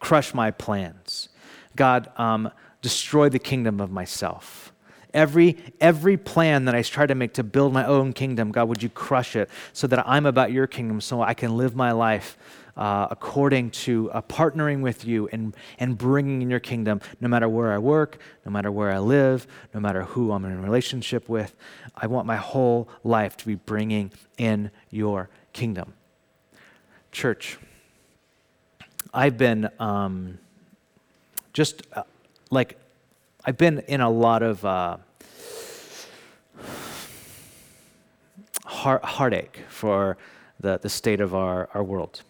crush 0.00 0.34
my 0.34 0.50
plans. 0.50 1.30
God, 1.76 2.10
um, 2.18 2.50
destroy 2.82 3.30
the 3.30 3.38
kingdom 3.38 3.80
of 3.80 3.90
myself. 3.90 4.70
Every, 5.14 5.56
every 5.80 6.18
plan 6.18 6.66
that 6.66 6.74
I 6.74 6.82
try 6.82 7.06
to 7.06 7.14
make 7.14 7.32
to 7.32 7.42
build 7.42 7.72
my 7.72 7.86
own 7.86 8.12
kingdom, 8.12 8.52
God, 8.52 8.68
would 8.68 8.82
you 8.82 8.90
crush 8.90 9.34
it 9.34 9.48
so 9.72 9.86
that 9.86 10.06
I'm 10.06 10.26
about 10.26 10.52
your 10.52 10.66
kingdom 10.66 11.00
so 11.00 11.22
I 11.22 11.32
can 11.32 11.56
live 11.56 11.74
my 11.74 11.92
life 11.92 12.36
uh, 12.76 13.06
according 13.10 13.70
to 13.70 14.10
uh, 14.10 14.20
partnering 14.20 14.82
with 14.82 15.06
you 15.06 15.30
and, 15.32 15.56
and 15.78 15.96
bringing 15.96 16.42
in 16.42 16.50
your 16.50 16.60
kingdom 16.60 17.00
no 17.22 17.28
matter 17.28 17.48
where 17.48 17.72
I 17.72 17.78
work, 17.78 18.18
no 18.44 18.52
matter 18.52 18.70
where 18.70 18.92
I 18.92 18.98
live, 18.98 19.46
no 19.72 19.80
matter 19.80 20.02
who 20.02 20.32
I'm 20.32 20.44
in 20.44 20.60
relationship 20.60 21.30
with. 21.30 21.56
I 21.96 22.08
want 22.08 22.26
my 22.26 22.36
whole 22.36 22.90
life 23.04 23.38
to 23.38 23.46
be 23.46 23.54
bringing 23.54 24.12
in 24.36 24.70
your 24.90 25.30
kingdom. 25.54 25.94
Church, 27.10 27.56
I've 29.16 29.38
been 29.38 29.70
um, 29.80 30.36
just 31.54 31.80
uh, 31.94 32.02
like, 32.50 32.78
I've 33.46 33.56
been 33.56 33.78
in 33.88 34.02
a 34.02 34.10
lot 34.10 34.42
of 34.42 34.62
uh, 34.62 34.98
heart, 38.66 39.02
heartache 39.02 39.60
for 39.70 40.18
the, 40.60 40.78
the 40.78 40.90
state 40.90 41.22
of 41.22 41.34
our, 41.34 41.70
our 41.72 41.82
world, 41.82 42.20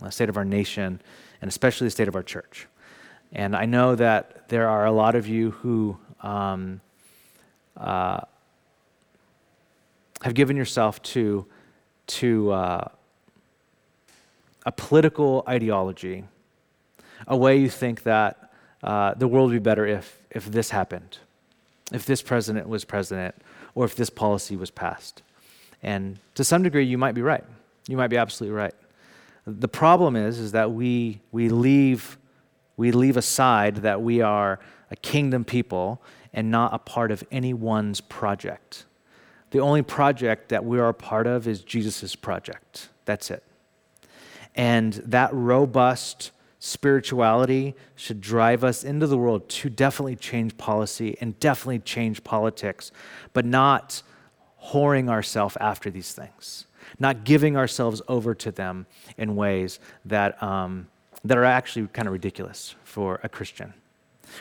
the 0.00 0.10
state 0.10 0.28
of 0.28 0.36
our 0.36 0.44
nation, 0.44 1.00
and 1.42 1.48
especially 1.48 1.88
the 1.88 1.90
state 1.90 2.06
of 2.06 2.14
our 2.14 2.22
church. 2.22 2.68
And 3.32 3.56
I 3.56 3.66
know 3.66 3.96
that 3.96 4.48
there 4.48 4.68
are 4.68 4.86
a 4.86 4.92
lot 4.92 5.16
of 5.16 5.26
you 5.26 5.50
who 5.50 5.98
um, 6.20 6.80
uh, 7.76 8.20
have 10.22 10.34
given 10.34 10.56
yourself 10.56 11.02
to, 11.02 11.44
to 12.06 12.52
uh, 12.52 12.88
a 14.64 14.70
political 14.70 15.42
ideology 15.48 16.22
a 17.26 17.36
way 17.36 17.58
you 17.58 17.68
think 17.68 18.02
that 18.04 18.52
uh, 18.82 19.14
the 19.14 19.28
world 19.28 19.50
would 19.50 19.56
be 19.56 19.64
better 19.70 19.86
if, 19.86 20.22
if 20.30 20.46
this 20.46 20.70
happened, 20.70 21.18
if 21.92 22.06
this 22.06 22.22
president 22.22 22.68
was 22.68 22.84
president, 22.84 23.34
or 23.74 23.84
if 23.84 23.96
this 23.96 24.10
policy 24.10 24.56
was 24.56 24.70
passed. 24.70 25.22
And 25.82 26.18
to 26.34 26.44
some 26.44 26.62
degree, 26.62 26.84
you 26.84 26.98
might 26.98 27.14
be 27.14 27.22
right. 27.22 27.44
You 27.88 27.96
might 27.96 28.08
be 28.08 28.16
absolutely 28.16 28.56
right. 28.56 28.74
The 29.46 29.68
problem 29.68 30.16
is, 30.16 30.38
is 30.38 30.52
that 30.52 30.72
we, 30.72 31.20
we, 31.30 31.48
leave, 31.48 32.18
we 32.76 32.90
leave 32.90 33.16
aside 33.16 33.76
that 33.76 34.02
we 34.02 34.20
are 34.20 34.58
a 34.90 34.96
kingdom 34.96 35.44
people 35.44 36.02
and 36.32 36.50
not 36.50 36.74
a 36.74 36.78
part 36.78 37.10
of 37.10 37.22
anyone's 37.30 38.00
project. 38.00 38.84
The 39.50 39.60
only 39.60 39.82
project 39.82 40.48
that 40.48 40.64
we 40.64 40.78
are 40.78 40.88
a 40.88 40.94
part 40.94 41.26
of 41.26 41.46
is 41.46 41.62
Jesus' 41.62 42.16
project. 42.16 42.88
That's 43.04 43.30
it. 43.30 43.42
And 44.54 44.94
that 44.94 45.32
robust, 45.32 46.32
spirituality 46.58 47.74
should 47.94 48.20
drive 48.20 48.64
us 48.64 48.82
into 48.84 49.06
the 49.06 49.18
world 49.18 49.48
to 49.48 49.68
definitely 49.70 50.16
change 50.16 50.56
policy 50.56 51.16
and 51.20 51.38
definitely 51.38 51.78
change 51.80 52.24
politics, 52.24 52.90
but 53.32 53.44
not 53.44 54.02
whoring 54.70 55.08
ourselves 55.08 55.56
after 55.60 55.90
these 55.90 56.12
things, 56.12 56.66
not 56.98 57.24
giving 57.24 57.56
ourselves 57.56 58.02
over 58.08 58.34
to 58.34 58.50
them 58.50 58.86
in 59.16 59.36
ways 59.36 59.78
that, 60.04 60.42
um, 60.42 60.88
that 61.24 61.36
are 61.36 61.44
actually 61.44 61.86
kind 61.88 62.08
of 62.08 62.12
ridiculous 62.12 62.74
for 62.84 63.20
a 63.22 63.28
Christian. 63.28 63.74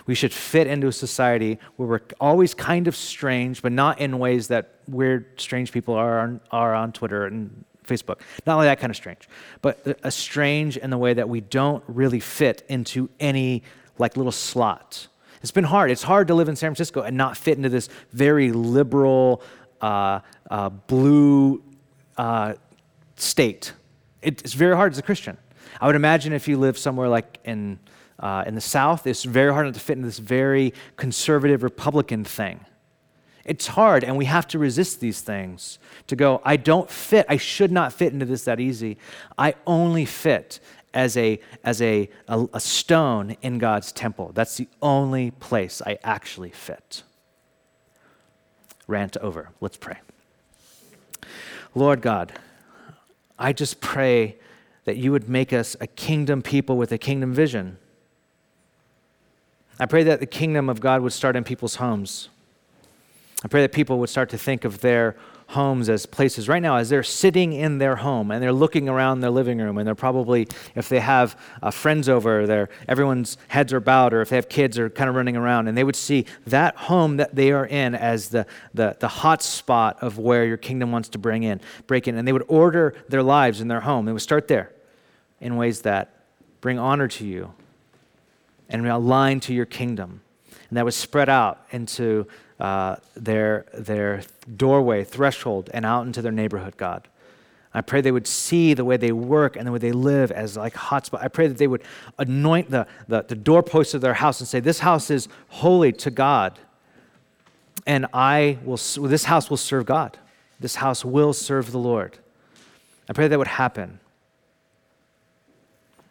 We 0.08 0.16
should 0.16 0.34
fit 0.34 0.66
into 0.68 0.88
a 0.88 0.92
society 0.92 1.60
where 1.76 1.88
we're 1.88 2.02
always 2.20 2.54
kind 2.54 2.88
of 2.88 2.96
strange, 2.96 3.62
but 3.62 3.72
not 3.72 4.00
in 4.00 4.18
ways 4.18 4.48
that 4.48 4.80
weird, 4.88 5.40
strange 5.40 5.72
people 5.72 5.94
are 5.94 6.20
on, 6.20 6.42
are 6.50 6.74
on 6.74 6.92
Twitter 6.92 7.26
and 7.26 7.66
Facebook. 7.86 8.20
Not 8.46 8.56
only 8.56 8.68
that 8.68 8.80
kind 8.80 8.90
of 8.90 8.96
strange, 8.96 9.28
but 9.62 10.00
a 10.04 10.12
strange 10.12 10.78
in 10.78 10.90
the 10.90 10.98
way 10.98 11.14
that 11.14 11.30
we 11.30 11.42
don't 11.42 11.84
really 11.88 12.20
fit 12.20 12.64
into 12.68 13.10
any 13.20 13.64
like 13.98 14.18
little 14.18 14.32
slot. 14.32 15.08
It's 15.42 15.52
been 15.52 15.66
hard. 15.66 15.92
It's 15.92 16.04
hard 16.04 16.28
to 16.30 16.34
live 16.34 16.50
in 16.50 16.56
San 16.56 16.70
Francisco 16.70 17.02
and 17.02 17.16
not 17.16 17.38
fit 17.38 17.58
into 17.58 17.70
this 17.70 17.88
very 18.12 18.52
liberal, 18.52 19.44
uh, 19.80 20.22
uh, 20.50 20.70
blue 20.70 21.64
uh, 22.18 22.54
state. 23.16 23.74
It's 24.22 24.54
very 24.54 24.76
hard 24.76 24.94
as 24.94 24.98
a 24.98 25.04
Christian. 25.04 25.38
I 25.80 25.88
would 25.88 25.96
imagine 25.96 26.34
if 26.34 26.48
you 26.48 26.58
live 26.58 26.78
somewhere 26.78 27.08
like 27.08 27.40
in, 27.44 27.80
uh, 28.18 28.44
in 28.48 28.56
the 28.56 28.62
South, 28.62 29.06
it's 29.06 29.24
very 29.24 29.54
hard 29.54 29.66
not 29.66 29.76
to 29.76 29.80
fit 29.80 29.98
into 29.98 30.08
this 30.08 30.20
very 30.20 30.74
conservative 30.96 31.62
Republican 31.62 32.24
thing. 32.24 32.66
It's 33.46 33.68
hard, 33.68 34.04
and 34.04 34.18
we 34.18 34.26
have 34.26 34.48
to 34.50 34.60
resist 34.60 35.00
these 35.00 35.22
things 35.22 35.78
to 36.08 36.16
go, 36.16 36.42
I 36.44 36.58
don't 36.58 36.90
fit, 36.90 37.28
I 37.30 37.38
should 37.38 37.72
not 37.72 37.94
fit 37.94 38.12
into 38.12 38.26
this 38.26 38.46
that 38.46 38.60
easy. 38.60 38.98
I 39.38 39.54
only 39.68 40.06
fit 40.06 40.60
as 40.96 41.16
a, 41.16 41.40
as 41.64 41.82
a, 41.82 42.10
a, 42.28 42.48
a 42.54 42.60
stone 42.60 43.38
in 43.44 43.60
God's 43.60 43.92
temple. 43.92 44.32
That's 44.34 44.58
the 44.58 44.68
only 44.82 45.30
place 45.32 45.82
I 45.86 46.00
actually 46.04 46.50
fit. 46.50 47.04
Rant 48.88 49.16
over. 49.18 49.50
Let's 49.62 49.78
pray. 49.78 49.98
Lord 51.76 52.02
God, 52.02 52.34
I 53.38 53.54
just 53.54 53.80
pray 53.80 54.38
that 54.86 54.98
you 54.98 55.12
would 55.12 55.28
make 55.28 55.52
us 55.52 55.76
a 55.82 55.88
kingdom 55.88 56.42
people 56.42 56.78
with 56.78 56.92
a 56.92 56.98
kingdom 56.98 57.34
vision. 57.34 57.78
I 59.80 59.86
pray 59.86 60.04
that 60.04 60.20
the 60.20 60.26
kingdom 60.26 60.70
of 60.70 60.80
God 60.80 61.02
would 61.02 61.14
start 61.14 61.36
in 61.36 61.44
people's 61.44 61.76
homes. 61.76 62.30
I 63.46 63.48
pray 63.48 63.62
that 63.62 63.74
people 63.74 64.00
would 64.00 64.10
start 64.10 64.32
to 64.32 64.40
think 64.40 64.66
of 64.66 64.82
their 64.82 65.16
homes 65.50 65.88
as 65.88 66.08
places 66.08 66.50
right 66.50 66.64
now 66.64 66.78
as 66.78 66.90
they're 66.90 67.04
sitting 67.04 67.54
in 67.54 67.78
their 67.78 67.98
home 67.98 68.32
and 68.32 68.42
they're 68.42 68.52
looking 68.52 68.90
around 68.90 69.20
their 69.20 69.30
living 69.30 69.60
room 69.60 69.78
and 69.78 69.86
they're 69.86 69.94
probably 69.94 70.48
if 70.74 70.90
they 70.90 71.00
have 71.00 71.40
uh, 71.62 71.70
friends 71.70 72.10
over 72.10 72.48
there 72.48 72.70
everyone's 72.88 73.38
heads 73.50 73.72
are 73.72 73.80
bowed 73.80 74.16
or 74.16 74.22
if 74.22 74.30
they 74.30 74.36
have 74.36 74.50
kids 74.50 74.80
are 74.80 74.90
kind 74.90 75.08
of 75.08 75.16
running 75.16 75.38
around 75.38 75.68
and 75.68 75.78
they 75.78 75.84
would 75.84 75.96
see 75.96 76.26
that 76.48 76.76
home 76.76 77.18
that 77.18 77.36
they 77.36 77.52
are 77.52 77.68
in 77.68 77.94
as 77.94 78.30
the, 78.30 78.48
the, 78.74 78.98
the 79.00 79.08
hot 79.08 79.44
spot 79.44 79.96
of 80.02 80.18
where 80.18 80.44
your 80.44 80.58
kingdom 80.58 80.92
wants 80.92 81.10
to 81.10 81.20
bring 81.20 81.44
in 81.44 81.62
break 81.86 82.08
in. 82.08 82.18
And 82.18 82.28
they 82.28 82.34
would 82.34 82.46
order 82.48 82.96
their 83.10 83.22
lives 83.22 83.62
in 83.62 83.68
their 83.68 83.82
home. 83.82 84.06
They 84.06 84.12
would 84.12 84.24
start 84.24 84.48
there 84.48 84.72
in 85.40 85.56
ways 85.56 85.82
that 85.82 86.24
bring 86.62 86.80
honor 86.80 87.08
to 87.10 87.28
you 87.28 87.54
and 88.70 88.88
align 88.88 89.40
to 89.42 89.54
your 89.54 89.68
kingdom. 89.68 90.22
And 90.70 90.78
that 90.78 90.86
would 90.86 90.96
spread 90.96 91.30
out 91.30 91.62
into 91.70 92.26
uh, 92.60 92.96
their, 93.16 93.66
their 93.74 94.24
doorway, 94.56 95.04
threshold, 95.04 95.70
and 95.74 95.86
out 95.86 96.06
into 96.06 96.22
their 96.22 96.32
neighborhood, 96.32 96.78
God. 96.78 97.08
I 97.74 97.82
pray 97.82 98.00
they 98.00 98.12
would 98.12 98.28
see 98.28 98.74
the 98.74 98.86
way 98.86 98.96
they 98.96 99.12
work 99.12 99.58
and 99.58 99.68
the 99.68 99.72
way 99.72 99.80
they 99.80 99.92
live 99.92 100.32
as 100.32 100.56
like 100.56 100.74
hotspot. 100.76 101.22
I 101.22 101.28
pray 101.28 101.48
that 101.48 101.58
they 101.58 101.68
would 101.68 101.84
anoint 102.18 102.70
the, 102.70 102.88
the, 103.10 103.24
the 103.24 103.36
doorposts 103.36 103.94
of 103.94 104.00
their 104.00 104.14
house 104.14 104.40
and 104.40 104.48
say, 104.48 104.62
This 104.62 104.80
house 104.80 105.12
is 105.12 105.28
holy 105.50 105.92
to 105.92 106.10
God. 106.10 106.58
And 107.86 108.06
I 108.14 108.60
will, 108.64 108.78
this 108.78 109.26
house 109.26 109.50
will 109.50 109.58
serve 109.58 109.86
God. 109.86 110.18
This 110.58 110.76
house 110.76 111.04
will 111.04 111.34
serve 111.34 111.74
the 111.74 111.78
Lord. 111.78 112.18
I 113.10 113.14
pray 113.14 113.28
that 113.28 113.38
would 113.38 113.48
happen. 113.48 114.00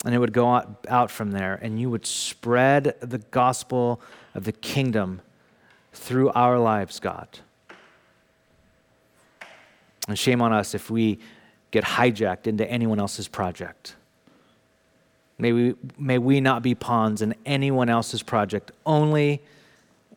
And 0.05 0.15
it 0.15 0.19
would 0.19 0.35
go 0.35 0.63
out 0.87 1.11
from 1.11 1.31
there, 1.31 1.59
and 1.63 1.81
you 1.81 1.89
would 1.89 2.05
spread 2.05 2.95
the 3.01 3.19
gospel 3.19 4.03
of 4.35 4.45
the 4.45 4.53
kingdom 4.53 5.23
through 5.95 6.31
our 6.31 6.59
lives, 6.59 7.01
God. 7.01 7.29
And 10.07 10.19
shame 10.19 10.43
on 10.43 10.53
us 10.53 10.75
if 10.75 10.91
we 10.91 11.19
get 11.71 11.85
hijacked 11.85 12.47
into 12.47 12.69
anyone 12.71 13.01
else's 13.01 13.27
project. 13.27 13.95
May 15.39 15.53
we, 15.53 15.75
may 15.99 16.19
we 16.19 16.41
not 16.41 16.63
be 16.63 16.75
pawns 16.75 17.23
in 17.23 17.35
anyone 17.45 17.89
else's 17.89 18.23
project, 18.23 18.71
only, 18.87 19.43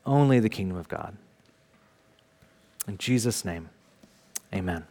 only 0.05 0.39
the 0.39 0.49
kingdom 0.49 0.77
of 0.77 0.87
God. 0.87 1.15
In 2.87 2.97
Jesus' 2.97 3.43
name, 3.43 3.69
amen. 4.53 4.85